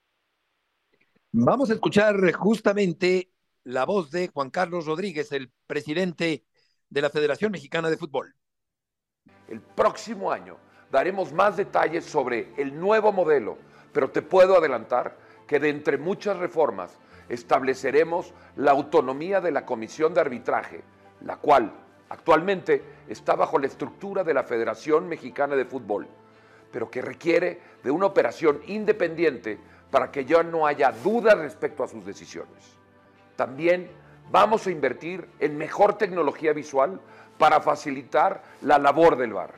[1.33, 3.31] Vamos a escuchar justamente
[3.65, 6.45] la voz de Juan Carlos Rodríguez, el presidente
[6.91, 8.35] de la Federación Mexicana de Fútbol.
[9.49, 10.59] El próximo año
[10.91, 13.57] daremos más detalles sobre el nuevo modelo,
[13.93, 20.13] pero te puedo adelantar que de entre muchas reformas estableceremos la autonomía de la Comisión
[20.13, 20.83] de Arbitraje,
[21.23, 21.73] la cual
[22.13, 26.07] actualmente está bajo la estructura de la Federación Mexicana de Fútbol,
[26.71, 29.59] pero que requiere de una operación independiente
[29.91, 32.77] para que ya no haya duda respecto a sus decisiones.
[33.35, 33.91] También
[34.31, 37.01] vamos a invertir en mejor tecnología visual
[37.39, 39.55] para facilitar la labor del VAR.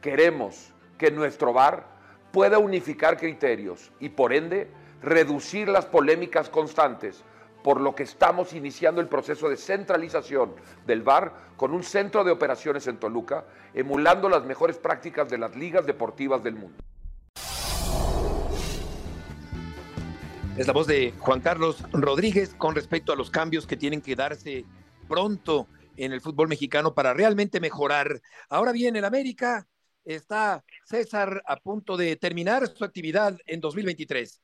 [0.00, 1.86] Queremos que nuestro VAR
[2.32, 4.68] pueda unificar criterios y por ende
[5.00, 7.22] reducir las polémicas constantes
[7.64, 10.54] por lo que estamos iniciando el proceso de centralización
[10.86, 15.56] del VAR con un centro de operaciones en Toluca, emulando las mejores prácticas de las
[15.56, 16.76] ligas deportivas del mundo.
[20.58, 24.14] Es la voz de Juan Carlos Rodríguez con respecto a los cambios que tienen que
[24.14, 24.66] darse
[25.08, 28.20] pronto en el fútbol mexicano para realmente mejorar.
[28.50, 29.66] Ahora bien, el América
[30.04, 34.43] está César a punto de terminar su actividad en 2023.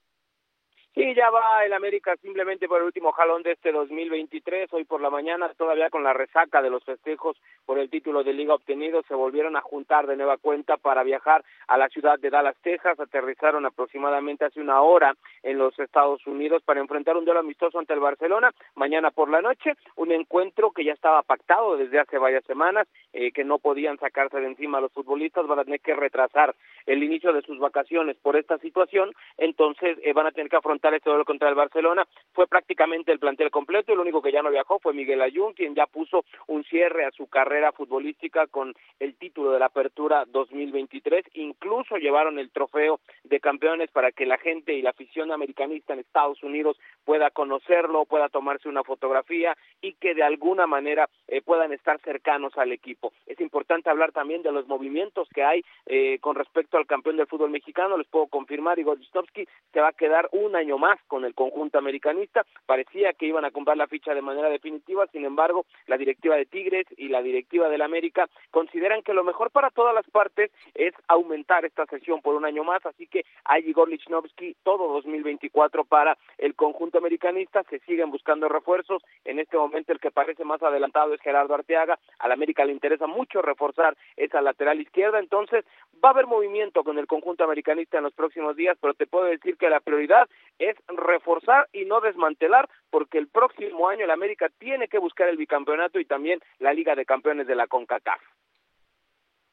[0.92, 4.72] Sí, ya va el América simplemente por el último jalón de este 2023.
[4.72, 8.33] Hoy por la mañana, todavía con la resaca de los festejos por el título de
[8.33, 12.31] liga obtenido, se volvieron a juntar de nueva cuenta para viajar a la ciudad de
[12.31, 12.98] Dallas, Texas.
[12.98, 17.94] Aterrizaron aproximadamente hace una hora en los Estados Unidos para enfrentar un duelo amistoso ante
[17.94, 18.50] el Barcelona.
[18.74, 23.31] Mañana por la noche, un encuentro que ya estaba pactado desde hace varias semanas, eh,
[23.31, 27.33] que no podían sacarse de encima los futbolistas, van a tener que retrasar el inicio
[27.33, 31.25] de sus vacaciones por esta situación, entonces eh, van a tener que afrontar este duelo
[31.25, 32.07] contra el Barcelona.
[32.33, 35.75] Fue prácticamente el plantel completo, el único que ya no viajó fue Miguel Ayun, quien
[35.75, 41.25] ya puso un cierre a su carrera futbolística con el título de la Apertura 2023.
[41.35, 46.01] Incluso llevaron el trofeo de campeones para que la gente y la afición americanista en
[46.01, 51.73] Estados Unidos pueda conocerlo, pueda tomarse una fotografía y que de alguna manera eh, puedan
[51.73, 53.12] estar cercanos al equipo.
[53.27, 57.27] Es importante hablar también de los movimientos que hay eh, con respecto al campeón del
[57.27, 57.97] fútbol mexicano.
[57.97, 61.78] Les puedo confirmar, Igor Wisnowski se va a quedar un año más con el conjunto
[61.78, 62.44] americanista.
[62.66, 66.46] Parecía que iban a comprar la ficha de manera definitiva, sin embargo, la directiva de
[66.46, 70.94] Tigres y la directiva del América consideran que lo mejor para todas las partes es
[71.09, 76.16] aumentar esta sesión por un año más, así que hay Igor Lichnowsky todo 2024 para
[76.38, 81.14] el conjunto americanista, se siguen buscando refuerzos, en este momento el que parece más adelantado
[81.14, 85.64] es Gerardo Arteaga, al América le interesa mucho reforzar esa lateral izquierda, entonces
[86.04, 89.26] va a haber movimiento con el conjunto americanista en los próximos días, pero te puedo
[89.26, 90.28] decir que la prioridad
[90.61, 95.38] es reforzar y no desmantelar, porque el próximo año el América tiene que buscar el
[95.38, 98.20] bicampeonato y también la Liga de Campeones de la CONCACAF.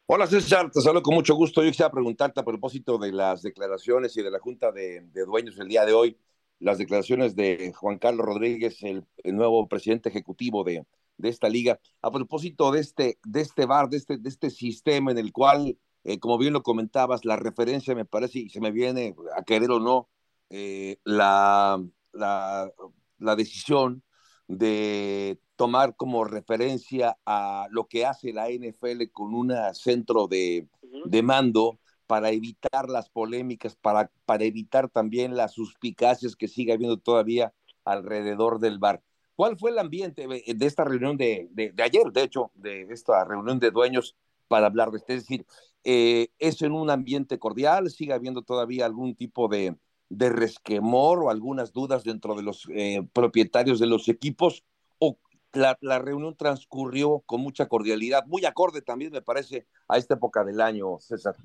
[0.09, 1.63] Hola César, te saludo con mucho gusto.
[1.63, 5.67] Yo quisiera preguntarte a propósito de las declaraciones y de la Junta de, Dueños el
[5.67, 6.17] día de hoy,
[6.59, 10.85] las declaraciones de Juan Carlos Rodríguez, el, nuevo presidente ejecutivo de,
[11.23, 15.17] esta liga, a propósito de este, de este bar, de este, de este sistema en
[15.17, 19.15] el cual, eh, como bien lo comentabas, la referencia me parece, y se me viene
[19.35, 20.07] a querer o no,
[20.49, 21.83] eh, la,
[22.13, 22.71] la,
[23.17, 24.03] la, decisión
[24.47, 30.67] de tomar como referencia a lo que hace la NFL con un centro de,
[31.05, 36.97] de mando para evitar las polémicas, para, para evitar también las suspicacias que sigue habiendo
[36.97, 39.03] todavía alrededor del bar.
[39.35, 43.59] ¿Cuál fue el ambiente de esta reunión de, de, ayer, de hecho, de esta reunión
[43.59, 44.15] de dueños
[44.47, 45.13] para hablar de esto?
[45.13, 45.45] Es decir,
[45.83, 47.91] eh, ¿es en un ambiente cordial?
[47.91, 49.75] ¿Sigue habiendo todavía algún tipo de,
[50.09, 54.63] de resquemor o algunas dudas dentro de los eh, propietarios de los equipos
[54.99, 55.17] o
[55.53, 60.43] la, la, reunión transcurrió con mucha cordialidad, muy acorde también me parece a esta época
[60.43, 61.35] del año, César.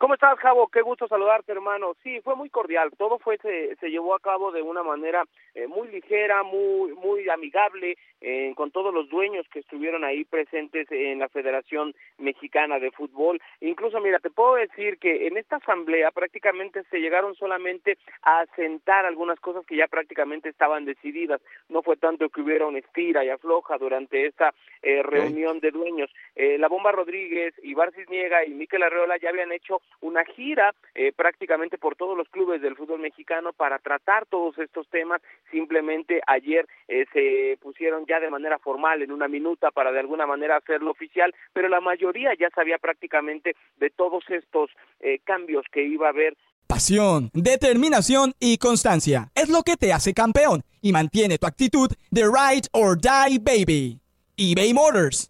[0.00, 0.68] ¿Cómo estás, Javo?
[0.68, 1.94] Qué gusto saludarte, hermano.
[2.02, 2.90] Sí, fue muy cordial.
[2.96, 7.28] Todo fue se, se llevó a cabo de una manera eh, muy ligera, muy muy
[7.28, 12.90] amigable, eh, con todos los dueños que estuvieron ahí presentes en la Federación Mexicana de
[12.92, 13.42] Fútbol.
[13.60, 19.04] Incluso, mira, te puedo decir que en esta asamblea prácticamente se llegaron solamente a asentar
[19.04, 21.42] algunas cosas que ya prácticamente estaban decididas.
[21.68, 26.10] No fue tanto que hubiera una estira y afloja durante esta eh, reunión de dueños.
[26.36, 31.78] la Bomba Rodríguez, Ibar Cisniega y Miquel Arreola ya habían hecho una gira eh, prácticamente
[31.78, 35.20] por todos los clubes del fútbol mexicano para tratar todos estos temas.
[35.50, 40.26] Simplemente ayer eh, se pusieron ya de manera formal en una minuta para de alguna
[40.26, 45.82] manera hacerlo oficial, pero la mayoría ya sabía prácticamente de todos estos eh, cambios que
[45.84, 51.36] iba a haber Pasión, determinación y constancia es lo que te hace campeón y mantiene
[51.36, 54.00] tu actitud de ride or die baby.
[54.36, 55.29] eBay Motors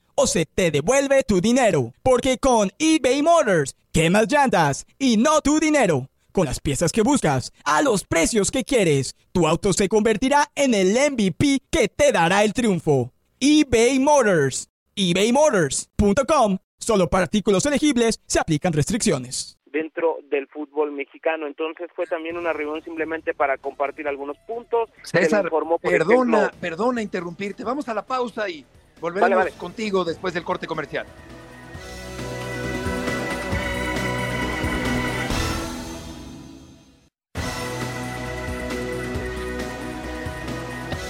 [0.21, 1.93] o se te devuelve tu dinero.
[2.03, 6.09] Porque con eBay Motors, quemas llantas y no tu dinero.
[6.31, 10.75] Con las piezas que buscas, a los precios que quieres, tu auto se convertirá en
[10.75, 13.11] el MVP que te dará el triunfo.
[13.39, 14.69] eBay Motors.
[14.95, 16.57] ebaymotors.com.
[16.77, 21.47] Solo para artículos elegibles se aplican restricciones dentro del fútbol mexicano.
[21.47, 24.89] Entonces fue también una reunión simplemente para compartir algunos puntos.
[25.03, 25.49] César,
[25.81, 27.63] perdona, perdona interrumpirte.
[27.63, 28.65] Vamos a la pausa y
[29.01, 31.07] Volveremos contigo después del corte comercial.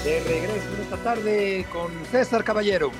[0.05, 2.91] De regreso esta tarde con César Caballero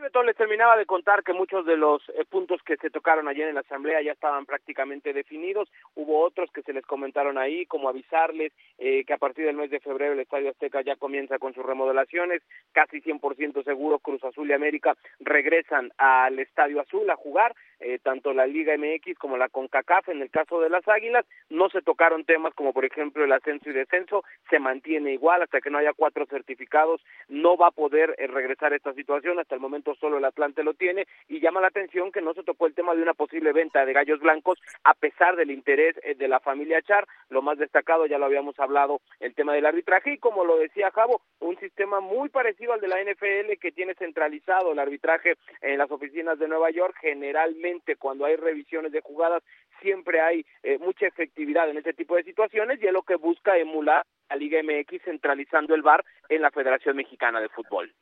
[0.00, 3.48] Beto, les terminaba de contar que muchos de los eh, puntos que se tocaron ayer
[3.48, 5.68] en la Asamblea ya estaban prácticamente definidos.
[5.94, 9.70] Hubo otros que se les comentaron ahí, como avisarles eh, que a partir del mes
[9.70, 12.42] de febrero el Estadio Azteca ya comienza con sus remodelaciones.
[12.72, 17.54] Casi 100% seguro Cruz Azul y América regresan al Estadio Azul a jugar.
[17.80, 21.24] Eh, tanto la Liga MX como la CONCACAF en el caso de las Águilas.
[21.48, 24.24] No se tocaron temas como por ejemplo el ascenso y descenso.
[24.50, 27.00] Se mantiene igual hasta que no haya cuatro certificados.
[27.28, 29.38] No va a poder regresar esta situación.
[29.38, 32.42] Hasta el momento solo el Atlante lo tiene y llama la atención que no se
[32.42, 36.14] tocó el tema de una posible venta de gallos blancos a pesar del interés eh,
[36.16, 37.06] de la familia Char.
[37.28, 40.90] Lo más destacado, ya lo habíamos hablado, el tema del arbitraje y como lo decía
[40.90, 45.78] Javo, un sistema muy parecido al de la NFL que tiene centralizado el arbitraje en
[45.78, 46.96] las oficinas de Nueva York.
[47.00, 47.67] Generalmente
[47.98, 49.42] cuando hay revisiones de jugadas
[49.80, 53.56] siempre hay eh, mucha efectividad en este tipo de situaciones y es lo que busca
[53.56, 57.94] emular a Liga MX centralizando el VAR en la Federación Mexicana de Fútbol.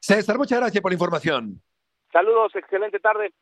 [0.00, 1.62] César, muchas gracias por la información.
[2.12, 3.32] Saludos, excelente tarde.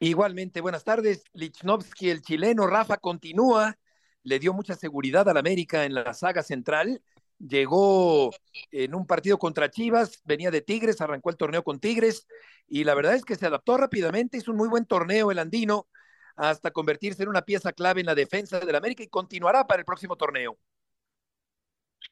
[0.00, 1.24] Igualmente, buenas tardes.
[1.32, 3.76] Lichnowsky, el chileno, Rafa continúa,
[4.24, 7.00] le dio mucha seguridad al América en la saga central.
[7.46, 8.30] Llegó
[8.70, 12.26] en un partido contra Chivas, venía de Tigres, arrancó el torneo con Tigres
[12.68, 15.88] y la verdad es que se adaptó rápidamente, hizo un muy buen torneo el andino
[16.36, 19.84] hasta convertirse en una pieza clave en la defensa del América y continuará para el
[19.84, 20.56] próximo torneo.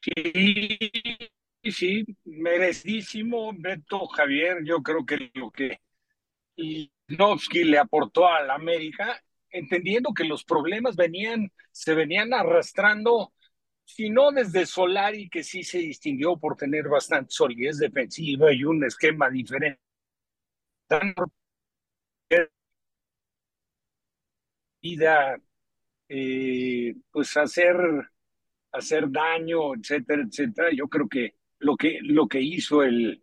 [0.03, 0.79] Sí,
[1.71, 4.65] sí, merecidísimo Beto Javier.
[4.65, 5.81] Yo creo que lo que
[7.09, 13.33] Novsky le aportó a la América, entendiendo que los problemas venían, se venían arrastrando,
[13.95, 18.85] si no desde Solari, que sí se distinguió por tener bastante solidez defensiva y un
[18.85, 19.81] esquema diferente.
[24.83, 25.37] Vida,
[26.09, 27.77] eh, pues hacer,
[28.73, 30.71] hacer daño, etcétera, etcétera.
[30.75, 33.23] Yo creo que lo que, lo que hizo el,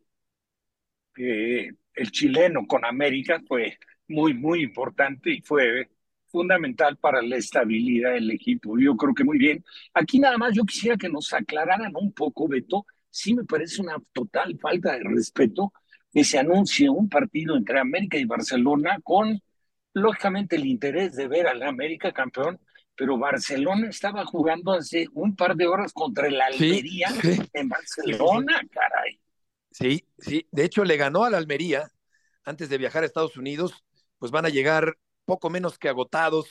[1.17, 3.77] eh, el chileno con América fue
[4.07, 5.89] muy, muy importante y fue
[6.29, 8.77] fundamental para la estabilidad del equipo.
[8.79, 9.63] Yo creo que muy bien.
[9.93, 12.85] Aquí nada más yo quisiera que nos aclararan un poco, Beto.
[13.09, 15.73] Sí me parece una total falta de respeto
[16.11, 19.41] que se anuncie un partido entre América y Barcelona con,
[19.93, 22.59] lógicamente, el interés de ver al América campeón,
[22.95, 27.09] pero Barcelona estaba jugando hace un par de horas contra el Almería
[27.53, 29.19] en Barcelona, caray.
[29.71, 31.91] Sí, sí, de hecho le ganó al Almería
[32.43, 33.83] antes de viajar a Estados Unidos,
[34.17, 36.47] pues van a llegar poco menos que agotados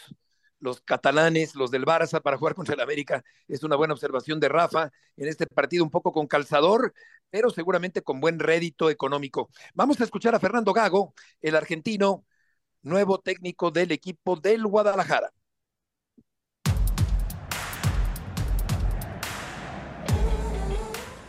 [0.60, 3.24] los catalanes, los del Barça, para jugar contra el América.
[3.48, 6.92] Es una buena observación de Rafa en este partido un poco con calzador,
[7.30, 9.48] pero seguramente con buen rédito económico.
[9.74, 12.24] Vamos a escuchar a Fernando Gago, el argentino,
[12.82, 15.32] nuevo técnico del equipo del Guadalajara.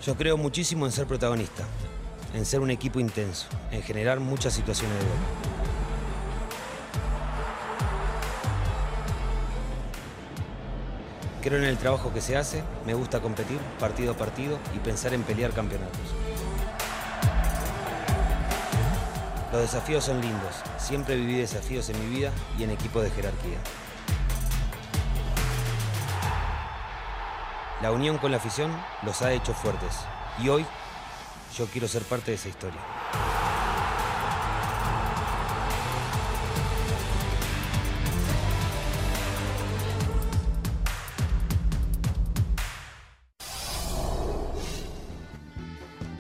[0.02, 1.66] Yo creo muchísimo en ser protagonista,
[2.34, 5.57] en ser un equipo intenso, en generar muchas situaciones de gol.
[11.42, 15.14] Creo en el trabajo que se hace, me gusta competir partido a partido y pensar
[15.14, 16.00] en pelear campeonatos.
[19.52, 23.58] Los desafíos son lindos, siempre viví desafíos en mi vida y en equipo de jerarquía.
[27.82, 28.72] La unión con la afición
[29.04, 29.96] los ha hecho fuertes
[30.40, 30.66] y hoy
[31.56, 32.82] yo quiero ser parte de esa historia.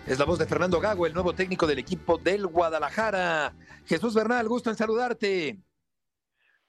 [0.07, 3.51] Es la voz de Fernando Gago, el nuevo técnico del equipo del Guadalajara.
[3.85, 5.57] Jesús Bernal, gusto en saludarte.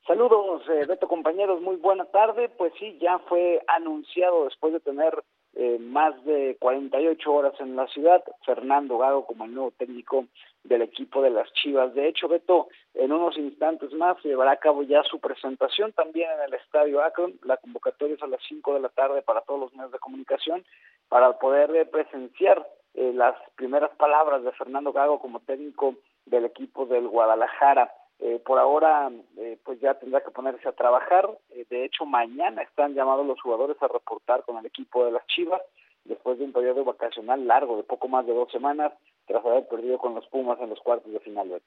[0.04, 2.48] Saludos, eh, Beto compañeros, muy buena tarde.
[2.48, 5.22] Pues sí, ya fue anunciado después de tener
[5.54, 10.24] eh, más de 48 horas en la ciudad, Fernando Gago como el nuevo técnico
[10.64, 11.94] del equipo de las Chivas.
[11.94, 16.48] De hecho, Beto, en unos instantes más llevará a cabo ya su presentación también en
[16.48, 17.38] el Estadio Akron.
[17.44, 20.64] La convocatoria es a las 5 de la tarde para todos los medios de comunicación
[21.08, 22.66] para poder presenciar
[22.98, 25.94] eh, las primeras palabras de Fernando Gago como técnico
[26.26, 27.94] del equipo del Guadalajara.
[28.18, 31.30] Eh, por ahora, eh, pues ya tendrá que ponerse a trabajar.
[31.50, 35.24] Eh, de hecho, mañana están llamados los jugadores a reportar con el equipo de las
[35.28, 35.62] Chivas
[36.04, 38.92] después de un periodo vacacional largo de poco más de dos semanas
[39.26, 41.62] tras haber perdido con los Pumas en los cuartos de final.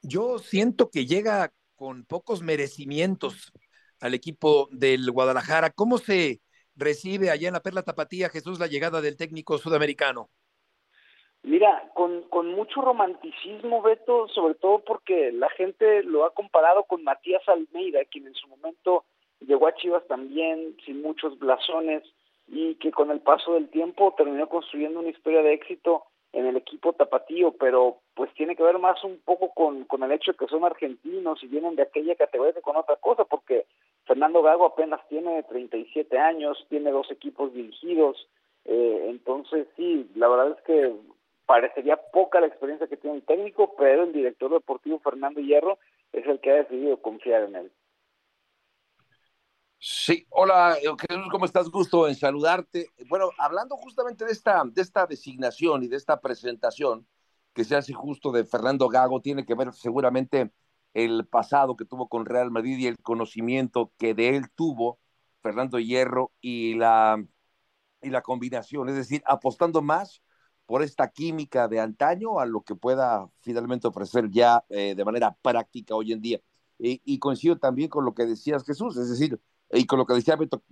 [0.00, 3.52] Yo siento que llega con pocos merecimientos
[4.00, 5.68] al equipo del Guadalajara.
[5.68, 6.40] ¿Cómo se
[6.76, 10.28] recibe allá en la Perla Tapatía, Jesús, la llegada del técnico sudamericano?
[11.42, 17.02] Mira, con, con mucho romanticismo, Beto, sobre todo porque la gente lo ha comparado con
[17.02, 19.04] Matías Almeida, quien en su momento
[19.40, 22.04] llegó a Chivas también sin muchos blasones
[22.46, 26.56] y que con el paso del tiempo terminó construyendo una historia de éxito en el
[26.56, 30.38] equipo tapatío, pero pues tiene que ver más un poco con, con el hecho de
[30.38, 33.66] que son argentinos y vienen de aquella categoría que con otra cosa, porque
[34.06, 38.28] Fernando Gago apenas tiene 37 años, tiene dos equipos dirigidos,
[38.64, 40.92] eh, entonces sí, la verdad es que
[41.46, 45.78] parecería poca la experiencia que tiene el técnico, pero el director deportivo Fernando Hierro
[46.12, 47.70] es el que ha decidido confiar en él.
[49.84, 51.68] Sí, hola Jesús, ¿cómo estás?
[51.68, 52.86] Gusto en saludarte.
[53.08, 57.04] Bueno, hablando justamente de esta, de esta designación y de esta presentación
[57.52, 60.52] que se hace justo de Fernando Gago, tiene que ver seguramente
[60.94, 65.00] el pasado que tuvo con Real Madrid y el conocimiento que de él tuvo
[65.42, 67.20] Fernando Hierro y la,
[68.02, 70.22] y la combinación, es decir, apostando más
[70.66, 75.36] por esta química de antaño a lo que pueda finalmente ofrecer ya eh, de manera
[75.42, 76.40] práctica hoy en día.
[76.78, 79.40] Y, y coincido también con lo que decías Jesús, es decir,
[79.72, 80.62] y con lo que decía Beto,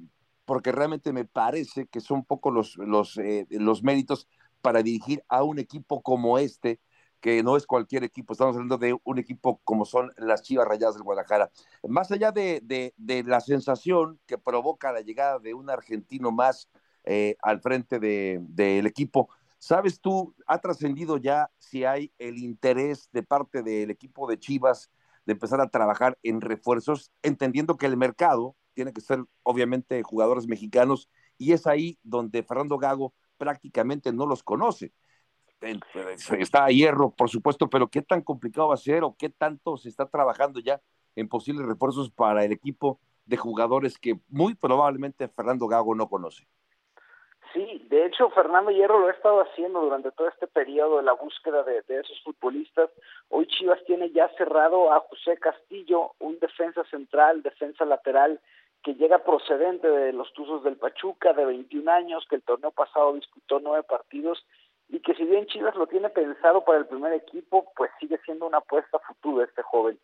[0.45, 4.29] porque realmente me parece que son poco los, los, eh, los méritos
[4.61, 6.81] para dirigir a un equipo como este,
[7.21, 10.95] que no es cualquier equipo, estamos hablando de un equipo como son las Chivas Rayadas
[10.95, 11.51] del Guadalajara.
[11.87, 16.69] Más allá de, de, de la sensación que provoca la llegada de un argentino más
[17.05, 19.29] eh, al frente del de, equipo,
[19.59, 24.91] ¿sabes tú, ha trascendido ya si hay el interés de parte del equipo de Chivas
[25.27, 30.47] de empezar a trabajar en refuerzos, entendiendo que el mercado tiene que ser obviamente jugadores
[30.47, 34.95] mexicanos y es ahí donde Fernando Gago prácticamente no los conoce.
[35.59, 39.29] Pues, está a hierro, por supuesto, pero ¿qué tan complicado va a ser o qué
[39.29, 40.81] tanto se está trabajando ya
[41.15, 46.47] en posibles refuerzos para el equipo de jugadores que muy probablemente Fernando Gago no conoce?
[47.53, 51.13] Sí, de hecho Fernando Hierro lo ha estado haciendo durante todo este periodo de la
[51.13, 52.89] búsqueda de, de, esos futbolistas.
[53.29, 58.41] Hoy Chivas tiene ya cerrado a José Castillo, un defensa central, defensa lateral
[58.83, 63.13] que llega procedente de los Tuzos del Pachuca, de 21 años, que el torneo pasado
[63.13, 64.45] disputó nueve partidos
[64.89, 68.47] y que si bien Chivas lo tiene pensado para el primer equipo, pues sigue siendo
[68.47, 69.99] una apuesta futura este joven.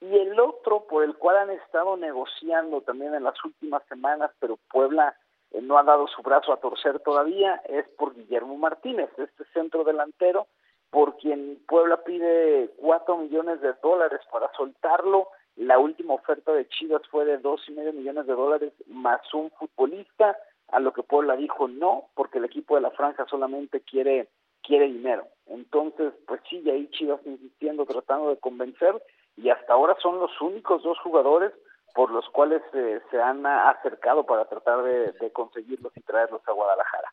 [0.00, 4.58] Y el otro por el cual han estado negociando también en las últimas semanas, pero
[4.70, 5.14] Puebla
[5.52, 9.84] eh, no ha dado su brazo a torcer todavía, es por Guillermo Martínez, este centro
[9.84, 10.48] delantero,
[10.90, 17.02] por quien Puebla pide cuatro millones de dólares para soltarlo la última oferta de Chivas
[17.10, 20.36] fue de dos y medio millones de dólares más un futbolista,
[20.68, 24.28] a lo que Puebla dijo no, porque el equipo de la franja solamente quiere
[24.62, 25.28] quiere dinero.
[25.46, 29.00] Entonces, pues sí, y ahí Chivas insistiendo, tratando de convencer,
[29.36, 31.52] y hasta ahora son los únicos dos jugadores
[31.94, 36.52] por los cuales eh, se han acercado para tratar de, de conseguirlos y traerlos a
[36.52, 37.12] Guadalajara.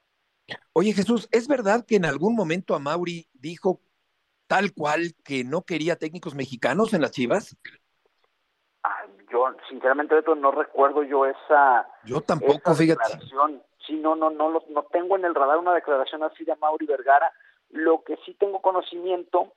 [0.74, 3.82] Oye Jesús, ¿es verdad que en algún momento a Mauri dijo
[4.48, 7.56] tal cual que no quería técnicos mexicanos en las Chivas?
[9.32, 13.20] Yo sinceramente Beto no recuerdo yo esa yo tampoco fíjate.
[13.86, 17.32] sí no no no no tengo en el radar una declaración así de Mauri Vergara.
[17.70, 19.54] Lo que sí tengo conocimiento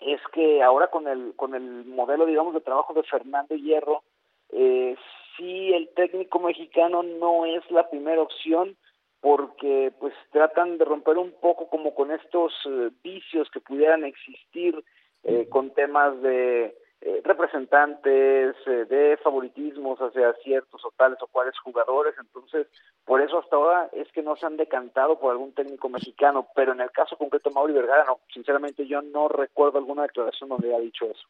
[0.00, 4.02] es que ahora con el con el modelo digamos de trabajo de Fernando Hierro
[4.50, 4.96] eh,
[5.36, 8.76] sí el técnico mexicano no es la primera opción
[9.20, 14.84] porque pues tratan de romper un poco como con estos eh, vicios que pudieran existir
[15.24, 21.58] eh, con temas de eh, representantes eh, de favoritismos hacia ciertos o tales o cuales
[21.60, 22.66] jugadores, entonces
[23.04, 26.72] por eso hasta ahora es que no se han decantado por algún técnico mexicano, pero
[26.72, 30.80] en el caso concreto Mauri Vergara, no, sinceramente yo no recuerdo alguna declaración donde haya
[30.80, 31.28] dicho eso.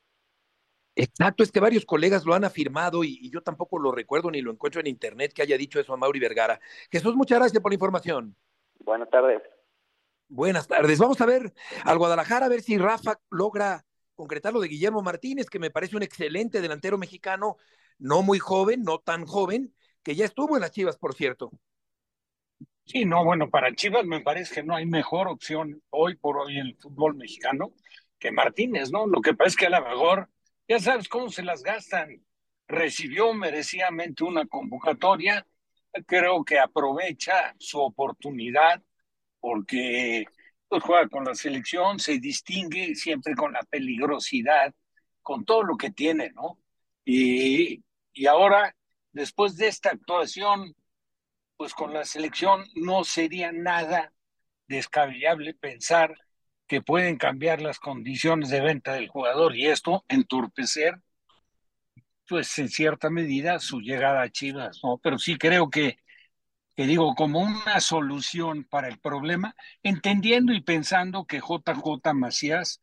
[0.96, 4.40] Exacto, es que varios colegas lo han afirmado y, y, yo tampoco lo recuerdo ni
[4.40, 6.58] lo encuentro en internet que haya dicho eso a Mauri Vergara.
[6.90, 8.34] Jesús, muchas gracias por la información.
[8.80, 9.42] Buenas tardes.
[10.28, 10.98] Buenas tardes.
[10.98, 11.52] Vamos a ver
[11.84, 13.84] al Guadalajara, a ver si Rafa logra
[14.18, 17.56] concretar lo de Guillermo Martínez, que me parece un excelente delantero mexicano,
[18.00, 21.52] no muy joven, no tan joven, que ya estuvo en las Chivas, por cierto.
[22.84, 26.58] Sí, no, bueno, para Chivas me parece que no hay mejor opción hoy por hoy
[26.58, 27.72] en el fútbol mexicano
[28.18, 29.06] que Martínez, ¿no?
[29.06, 30.28] Lo que pasa es que a lo mejor,
[30.66, 32.20] ya sabes cómo se las gastan.
[32.66, 35.46] Recibió merecidamente una convocatoria,
[36.06, 38.82] creo que aprovecha su oportunidad
[39.38, 40.26] porque
[40.68, 44.74] pues juega con la selección, se distingue siempre con la peligrosidad,
[45.22, 46.58] con todo lo que tiene, ¿no?
[47.04, 48.74] Y, y ahora,
[49.12, 50.74] después de esta actuación,
[51.56, 54.12] pues con la selección no sería nada
[54.68, 56.14] descabellable pensar
[56.66, 61.00] que pueden cambiar las condiciones de venta del jugador y esto entorpecer,
[62.28, 64.98] pues en cierta medida, su llegada a Chivas, ¿no?
[64.98, 65.98] Pero sí creo que
[66.78, 72.80] que digo, como una solución para el problema, entendiendo y pensando que JJ Macías,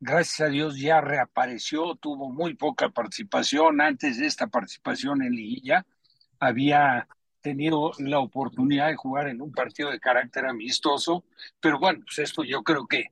[0.00, 3.82] gracias a Dios, ya reapareció, tuvo muy poca participación.
[3.82, 5.84] Antes de esta participación en Liguilla,
[6.40, 7.06] había
[7.42, 11.26] tenido la oportunidad de jugar en un partido de carácter amistoso,
[11.60, 13.08] pero bueno, pues esto yo creo que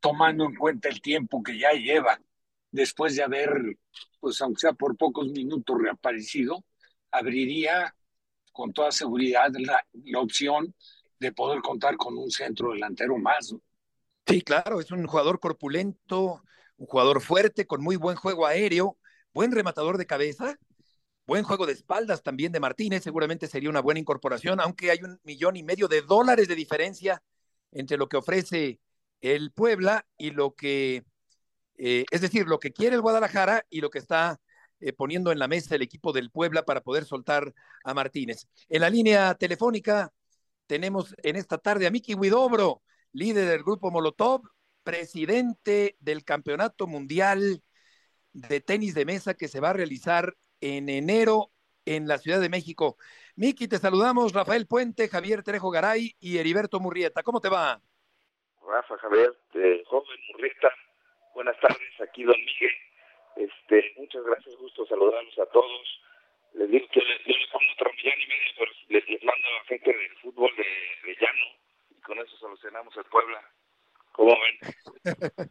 [0.00, 2.18] tomando en cuenta el tiempo que ya lleva
[2.70, 3.76] después de haber,
[4.18, 6.64] pues aunque sea por pocos minutos reaparecido,
[7.10, 7.94] abriría
[8.54, 9.84] con toda seguridad la,
[10.18, 10.74] opción
[11.18, 13.54] de poder contar con un centro delantero más.
[14.26, 16.42] Sí, claro, es un jugador corpulento,
[16.76, 18.96] un jugador fuerte, con muy buen juego aéreo,
[19.34, 20.56] buen rematador de cabeza,
[21.26, 25.20] buen juego de espaldas también de Martínez, seguramente sería una buena incorporación, aunque hay un
[25.24, 27.22] millón y medio de dólares de diferencia
[27.72, 28.80] entre lo que ofrece
[29.20, 31.04] el Puebla y lo que,
[31.76, 34.40] eh, es decir, lo que quiere el Guadalajara y lo que está
[34.84, 37.54] eh, poniendo en la mesa el equipo del Puebla para poder soltar
[37.84, 38.48] a Martínez.
[38.68, 40.12] En la línea telefónica
[40.66, 42.82] tenemos en esta tarde a Miki Huidobro,
[43.12, 44.42] líder del grupo Molotov,
[44.82, 47.62] presidente del Campeonato Mundial
[48.34, 51.50] de Tenis de Mesa que se va a realizar en enero
[51.86, 52.98] en la Ciudad de México.
[53.36, 57.22] Miki, te saludamos, Rafael Puente, Javier Trejo Garay y Heriberto Murrieta.
[57.22, 57.80] ¿Cómo te va?
[58.68, 59.32] Rafa, Javier,
[59.86, 60.68] joven Murrieta,
[61.34, 62.72] buenas tardes, aquí Don Miguel.
[63.36, 66.00] Este, muchas gracias, gusto saludarlos a todos.
[66.54, 69.48] Les digo que les, yo les pongo otro millón y medio, pero les, les mando
[69.48, 71.46] a gente del fútbol de, de llano
[71.90, 73.42] y con eso solucionamos el Puebla.
[74.12, 75.50] ¿Cómo ven?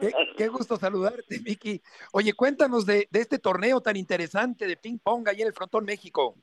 [0.36, 1.80] qué, gusto saludarte, Miki.
[2.12, 5.84] Oye, cuéntanos de, de, este torneo tan interesante de ping pong ahí en el Frontón
[5.84, 6.34] México.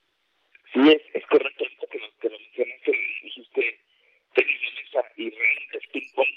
[0.71, 2.91] Sí, es, es correcto que lo, que lo mencionaste,
[3.23, 3.79] dijiste
[4.35, 6.33] tenis de mesa y realmente es ping pong,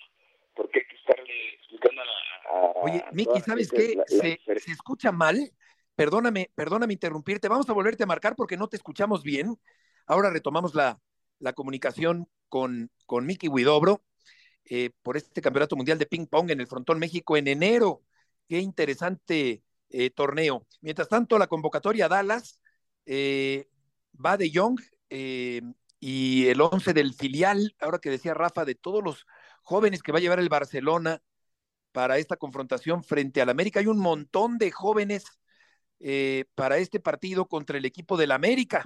[0.57, 2.13] porque hay que estarle explicando a la...
[2.51, 3.95] A, Oye, Miki, ¿sabes qué?
[3.97, 4.61] La, se, la...
[4.61, 5.53] se escucha mal.
[5.95, 7.49] Perdóname, perdóname interrumpirte.
[7.49, 9.59] Vamos a volverte a marcar porque no te escuchamos bien.
[10.07, 11.01] Ahora retomamos la,
[11.39, 14.03] la comunicación con, con Miki Huidobro
[14.65, 18.03] eh, por este Campeonato Mundial de Ping Pong en el Frontón México en enero.
[18.49, 20.67] Qué interesante eh, torneo.
[20.81, 22.61] Mientras tanto, la convocatoria a Dallas
[23.07, 23.69] eh,
[24.25, 24.81] va de Young
[25.99, 29.27] y el 11 del filial, ahora que decía Rafa, de todos los
[29.63, 31.21] jóvenes que va a llevar el Barcelona
[31.93, 33.81] para esta confrontación frente al América.
[33.81, 35.25] Hay un montón de jóvenes
[36.55, 38.83] para este partido contra el equipo del América.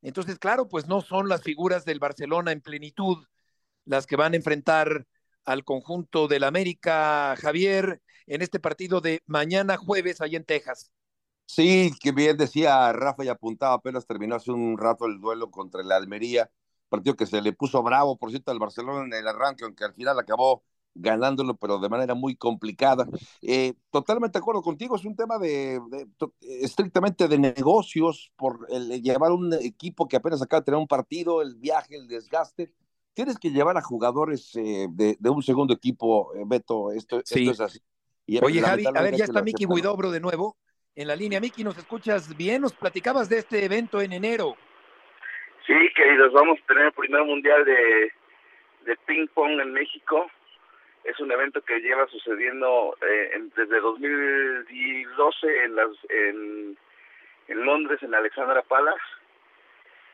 [0.00, 3.24] Entonces, claro, pues no son las figuras del Barcelona en plenitud
[3.84, 5.06] las que van a enfrentar
[5.44, 10.92] al conjunto del América, Javier, en este partido de mañana jueves ahí en Texas.
[11.46, 15.82] Sí, que bien decía Rafa y apuntaba, apenas terminó hace un rato el duelo contra
[15.82, 16.48] el Almería,
[16.88, 19.94] partido que se le puso bravo, por cierto, al Barcelona en el arranque, aunque al
[19.94, 20.62] final acabó
[20.94, 23.06] ganándolo, pero de manera muy complicada.
[23.40, 26.06] Eh, totalmente de acuerdo contigo, es un tema de, de,
[26.62, 31.42] estrictamente de negocios, por el, llevar un equipo que apenas acaba de tener un partido,
[31.42, 32.72] el viaje, el desgaste,
[33.14, 37.48] tienes que llevar a jugadores eh, de, de, un segundo equipo, eh, Beto, esto, sí.
[37.48, 37.80] esto, es así.
[38.26, 40.56] Y Oye, Javi, a ver, ya está Miki Huidobro de nuevo
[40.94, 41.40] en la línea.
[41.40, 42.62] Miki, ¿nos escuchas bien?
[42.62, 44.54] Nos platicabas de este evento en enero.
[45.66, 48.12] Sí, queridos, vamos a tener el primer mundial de,
[48.84, 50.26] de ping pong en México.
[51.04, 56.78] Es un evento que lleva sucediendo eh, en, desde 2012 en, las, en,
[57.48, 59.00] en Londres, en Alexandra Palace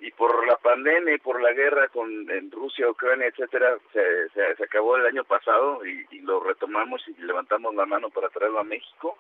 [0.01, 4.63] y por la pandemia y por la guerra con en Rusia, Ucrania, etcétera, se, se,
[4.63, 9.19] acabó el año pasado y, lo retomamos y levantamos la mano para traerlo a México.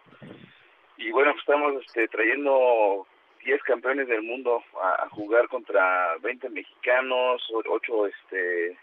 [0.97, 3.07] Y bueno, pues estamos este, trayendo
[3.45, 8.79] 10 campeones del mundo a, a, jugar contra 20 mexicanos, 8 este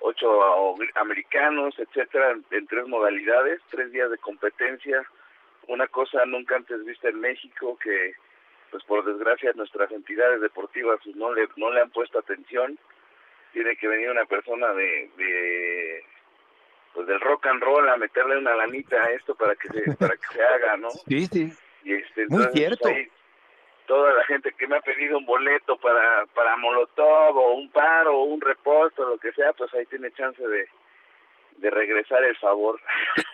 [0.00, 5.04] ocho americanos, etcétera, en, tres modalidades, tres días de competencia,
[5.68, 8.14] una cosa nunca antes vista en México que
[8.70, 12.78] pues por desgracia nuestras entidades deportivas pues, no le no le han puesto atención.
[13.52, 16.04] Tiene que venir una persona de, de
[16.94, 20.16] pues del rock and roll a meterle una lanita a esto para que se para
[20.16, 21.52] que se haga no sí sí.
[21.82, 22.82] Y este muy entonces, cierto.
[22.82, 23.08] pues, ahí,
[23.90, 28.20] toda la gente que me ha pedido un boleto para para Molotov o un paro
[28.20, 30.68] o un reposto lo que sea pues ahí tiene chance de
[31.56, 32.80] de regresar el favor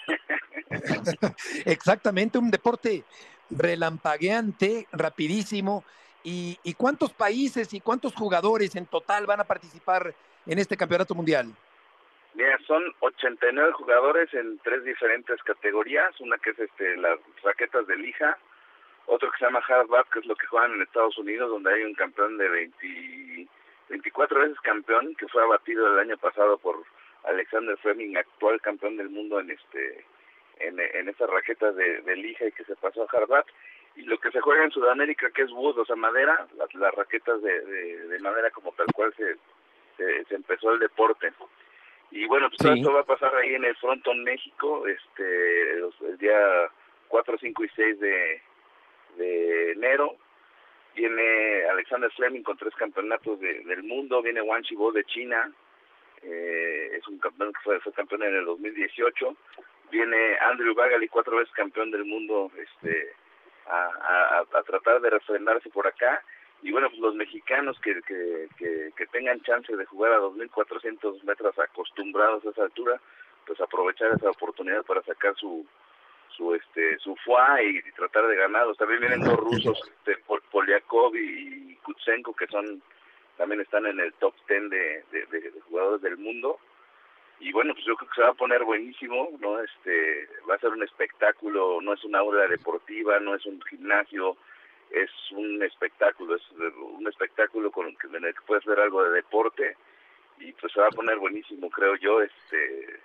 [1.66, 3.04] exactamente un deporte
[3.50, 5.84] relampagueante, rapidísimo.
[6.24, 10.12] ¿Y, ¿Y, cuántos países y cuántos jugadores en total van a participar
[10.46, 11.52] en este campeonato mundial?
[12.34, 16.20] Mira, son 89 jugadores en tres diferentes categorías.
[16.20, 18.36] Una que es este, las raquetas de lija,
[19.06, 21.82] otro que se llama hardback, que es lo que juegan en Estados Unidos, donde hay
[21.84, 23.48] un campeón de 20,
[23.88, 26.82] 24 veces campeón, que fue abatido el año pasado por
[27.24, 30.04] Alexander Fleming, actual campeón del mundo en este
[30.58, 33.44] en, en esas raquetas de, de, lija y que se pasó a Harvard.
[33.94, 36.94] Y lo que se juega en Sudamérica, que es wood, o sea, madera, las, las
[36.94, 39.36] raquetas de, de, de, madera como tal cual se,
[39.96, 41.32] se, se, empezó el deporte.
[42.10, 42.64] Y bueno, pues sí.
[42.64, 46.70] todo esto va a pasar ahí en el Fronton México, este, el día
[47.08, 48.42] 4, 5 y 6 de,
[49.16, 50.16] de enero.
[50.94, 55.52] viene Alexander Fleming con tres campeonatos del mundo, viene Wang Chibo de China,
[56.22, 59.36] eh, es un campeón que fue, campeón en el 2018,
[59.90, 63.12] viene Andrew Bagali, cuatro veces campeón del mundo, este,
[63.66, 66.22] a, a, tratar de refrendarse por acá,
[66.62, 71.58] y bueno, pues los mexicanos que, que, que tengan chance de jugar a 2.400 metros
[71.58, 73.00] acostumbrados a esa altura,
[73.46, 75.66] pues aprovechar esa oportunidad para sacar su
[76.36, 78.76] su este su FUA y, tratar de ganarlos.
[78.76, 80.16] También vienen dos rusos, este,
[80.50, 82.82] Polyakov y Kutsenko, que son
[83.36, 86.58] también están en el top 10 de, jugadores del mundo.
[87.38, 89.60] Y bueno, pues yo creo que se va a poner buenísimo, ¿no?
[89.60, 94.38] Este, va a ser un espectáculo, no es una aula deportiva, no es un gimnasio,
[94.90, 99.76] es un espectáculo, es un espectáculo con que, en el puedes ver algo de deporte
[100.38, 103.00] y pues se va a poner buenísimo, creo yo, este,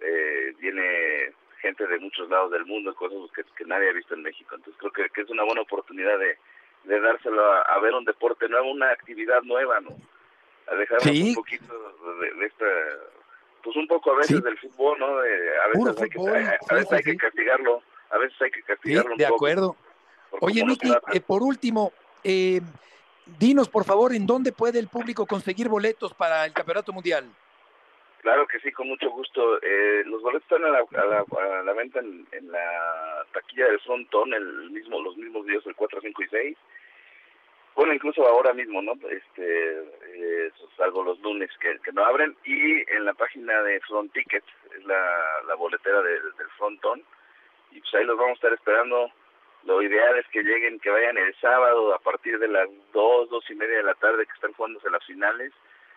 [0.00, 1.32] eh, viene
[1.62, 4.54] gente de muchos lados del mundo, cosas que, nadie ha visto en México.
[4.54, 6.36] Entonces creo que, es una buena oportunidad de,
[6.84, 9.96] de dárselo a, ver un deporte nuevo, una actividad nueva, ¿no?
[10.70, 11.72] A dejarnos un poquito
[12.20, 12.64] de, esta,
[13.62, 15.06] pues un poco a veces del fútbol, ¿no?
[15.06, 19.18] a veces, hay, que, a, veces hay que castigarlo, a veces hay que castigarlo un
[19.18, 19.76] de acuerdo.
[20.40, 21.92] Oye, Miki, eh, por último,
[22.24, 22.60] eh,
[23.38, 27.30] dinos por favor en dónde puede el público conseguir boletos para el Campeonato Mundial.
[28.22, 29.60] Claro que sí, con mucho gusto.
[29.62, 34.70] Eh, los boletos están a la, a la, venta en, la taquilla del frontón, el
[34.70, 36.58] mismo, los mismos días, el 4, 5 y 6.
[37.74, 38.92] Bueno, incluso ahora mismo, ¿no?
[39.10, 42.36] Este, eh, salvo los lunes que, que no abren.
[42.44, 44.46] Y en la página de Front Tickets,
[44.76, 46.22] es la, la boletera del
[46.56, 47.02] frontón.
[47.72, 49.10] Y pues ahí los vamos a estar esperando.
[49.64, 53.50] Lo ideal es que lleguen, que vayan el sábado a partir de las 2, 2
[53.50, 55.52] y media de la tarde que están jugándose las finales.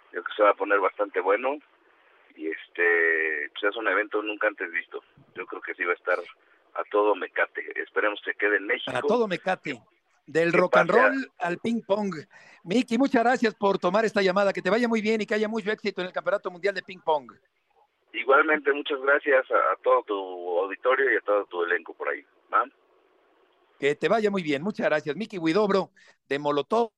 [0.09, 1.59] Creo que se va a poner bastante bueno
[2.35, 5.03] y este pues es un evento nunca antes visto.
[5.35, 7.63] Yo creo que sí va a estar a todo mecate.
[7.81, 8.91] Esperemos que quede en México.
[8.95, 9.81] A todo mecate.
[10.27, 12.15] Del rock and roll al ping pong.
[12.63, 14.51] Miki, muchas gracias por tomar esta llamada.
[14.51, 16.81] Que te vaya muy bien y que haya mucho éxito en el Campeonato Mundial de
[16.81, 17.31] Ping Pong.
[18.11, 22.25] Igualmente, muchas gracias a, todo tu auditorio y a todo tu elenco por ahí.
[23.77, 24.63] Que te vaya muy bien.
[24.63, 25.15] Muchas gracias.
[25.15, 25.91] Miki Huidobro,
[26.27, 26.91] de Molotov,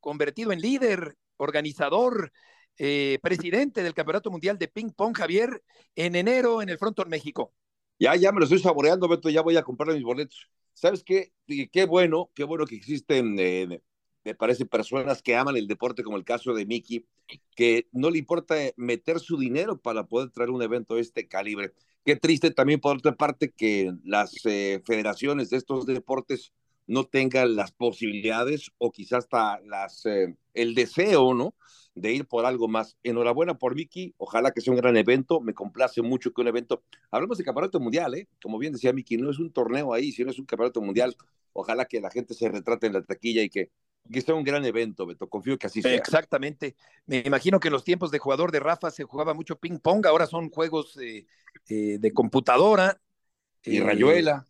[0.00, 2.32] convertido en líder, organizador,
[2.78, 5.62] eh, presidente del Campeonato Mundial de Ping Pong, Javier,
[5.96, 7.52] en enero en el Frontón México.
[7.98, 10.48] Ya, ya me lo estoy saboreando, Beto, ya voy a comprar mis boletos.
[10.72, 11.32] ¿Sabes qué?
[11.72, 13.82] Qué bueno, qué bueno que existen, eh,
[14.24, 17.04] me parece, personas que aman el deporte, como el caso de Miki,
[17.56, 21.72] que no le importa meter su dinero para poder traer un evento de este calibre.
[22.04, 26.52] Qué triste también, por otra parte, que las eh, federaciones de estos deportes
[26.88, 30.04] no tengan las posibilidades o quizás hasta las,
[30.54, 31.54] el deseo, ¿no?
[32.00, 32.96] de ir por algo más.
[33.02, 36.82] Enhorabuena por Vicky, ojalá que sea un gran evento, me complace mucho que un evento,
[37.10, 38.28] hablamos de campeonato mundial, ¿eh?
[38.42, 41.16] como bien decía Vicky, no es un torneo ahí, sino es un campeonato mundial,
[41.52, 43.70] ojalá que la gente se retrate en la taquilla y que,
[44.10, 45.94] que sea un gran evento, Beto, confío que así sea.
[45.94, 46.76] Exactamente,
[47.06, 50.06] me imagino que en los tiempos de jugador de Rafa se jugaba mucho ping pong,
[50.06, 51.26] ahora son juegos eh,
[51.66, 53.00] de computadora.
[53.64, 54.46] Y rayuela.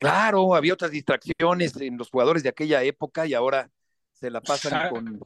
[0.00, 3.70] Claro, había otras distracciones en los jugadores de aquella época y ahora
[4.14, 5.20] se la pasan con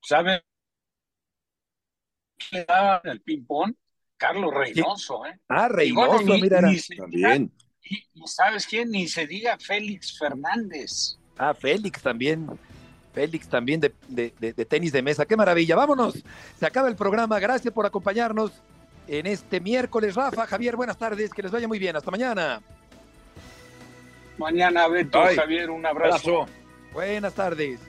[0.00, 0.40] ¿Saben
[2.38, 3.74] qué le daba el ping-pong?
[4.16, 5.40] Carlos Reynoso, ¿eh?
[5.48, 7.52] Ah, Reynoso, mira, también.
[7.82, 8.90] Y, ¿sabes quién?
[8.92, 11.18] Ni se diga Félix Fernández.
[11.36, 12.46] Ah, Félix también.
[13.12, 15.26] Félix también de, de, tenis de mesa.
[15.26, 15.74] ¡Qué maravilla!
[15.74, 16.22] Vámonos.
[16.56, 17.40] Se acaba el programa.
[17.40, 18.52] Gracias por acompañarnos
[19.08, 20.14] en este miércoles.
[20.14, 21.32] Rafa, Javier, buenas tardes.
[21.32, 21.96] Que les vaya muy bien.
[21.96, 22.62] Hasta mañana.
[24.38, 26.46] Mañana, Beto, Javier, un abrazo.
[26.92, 27.87] Buenas tardes.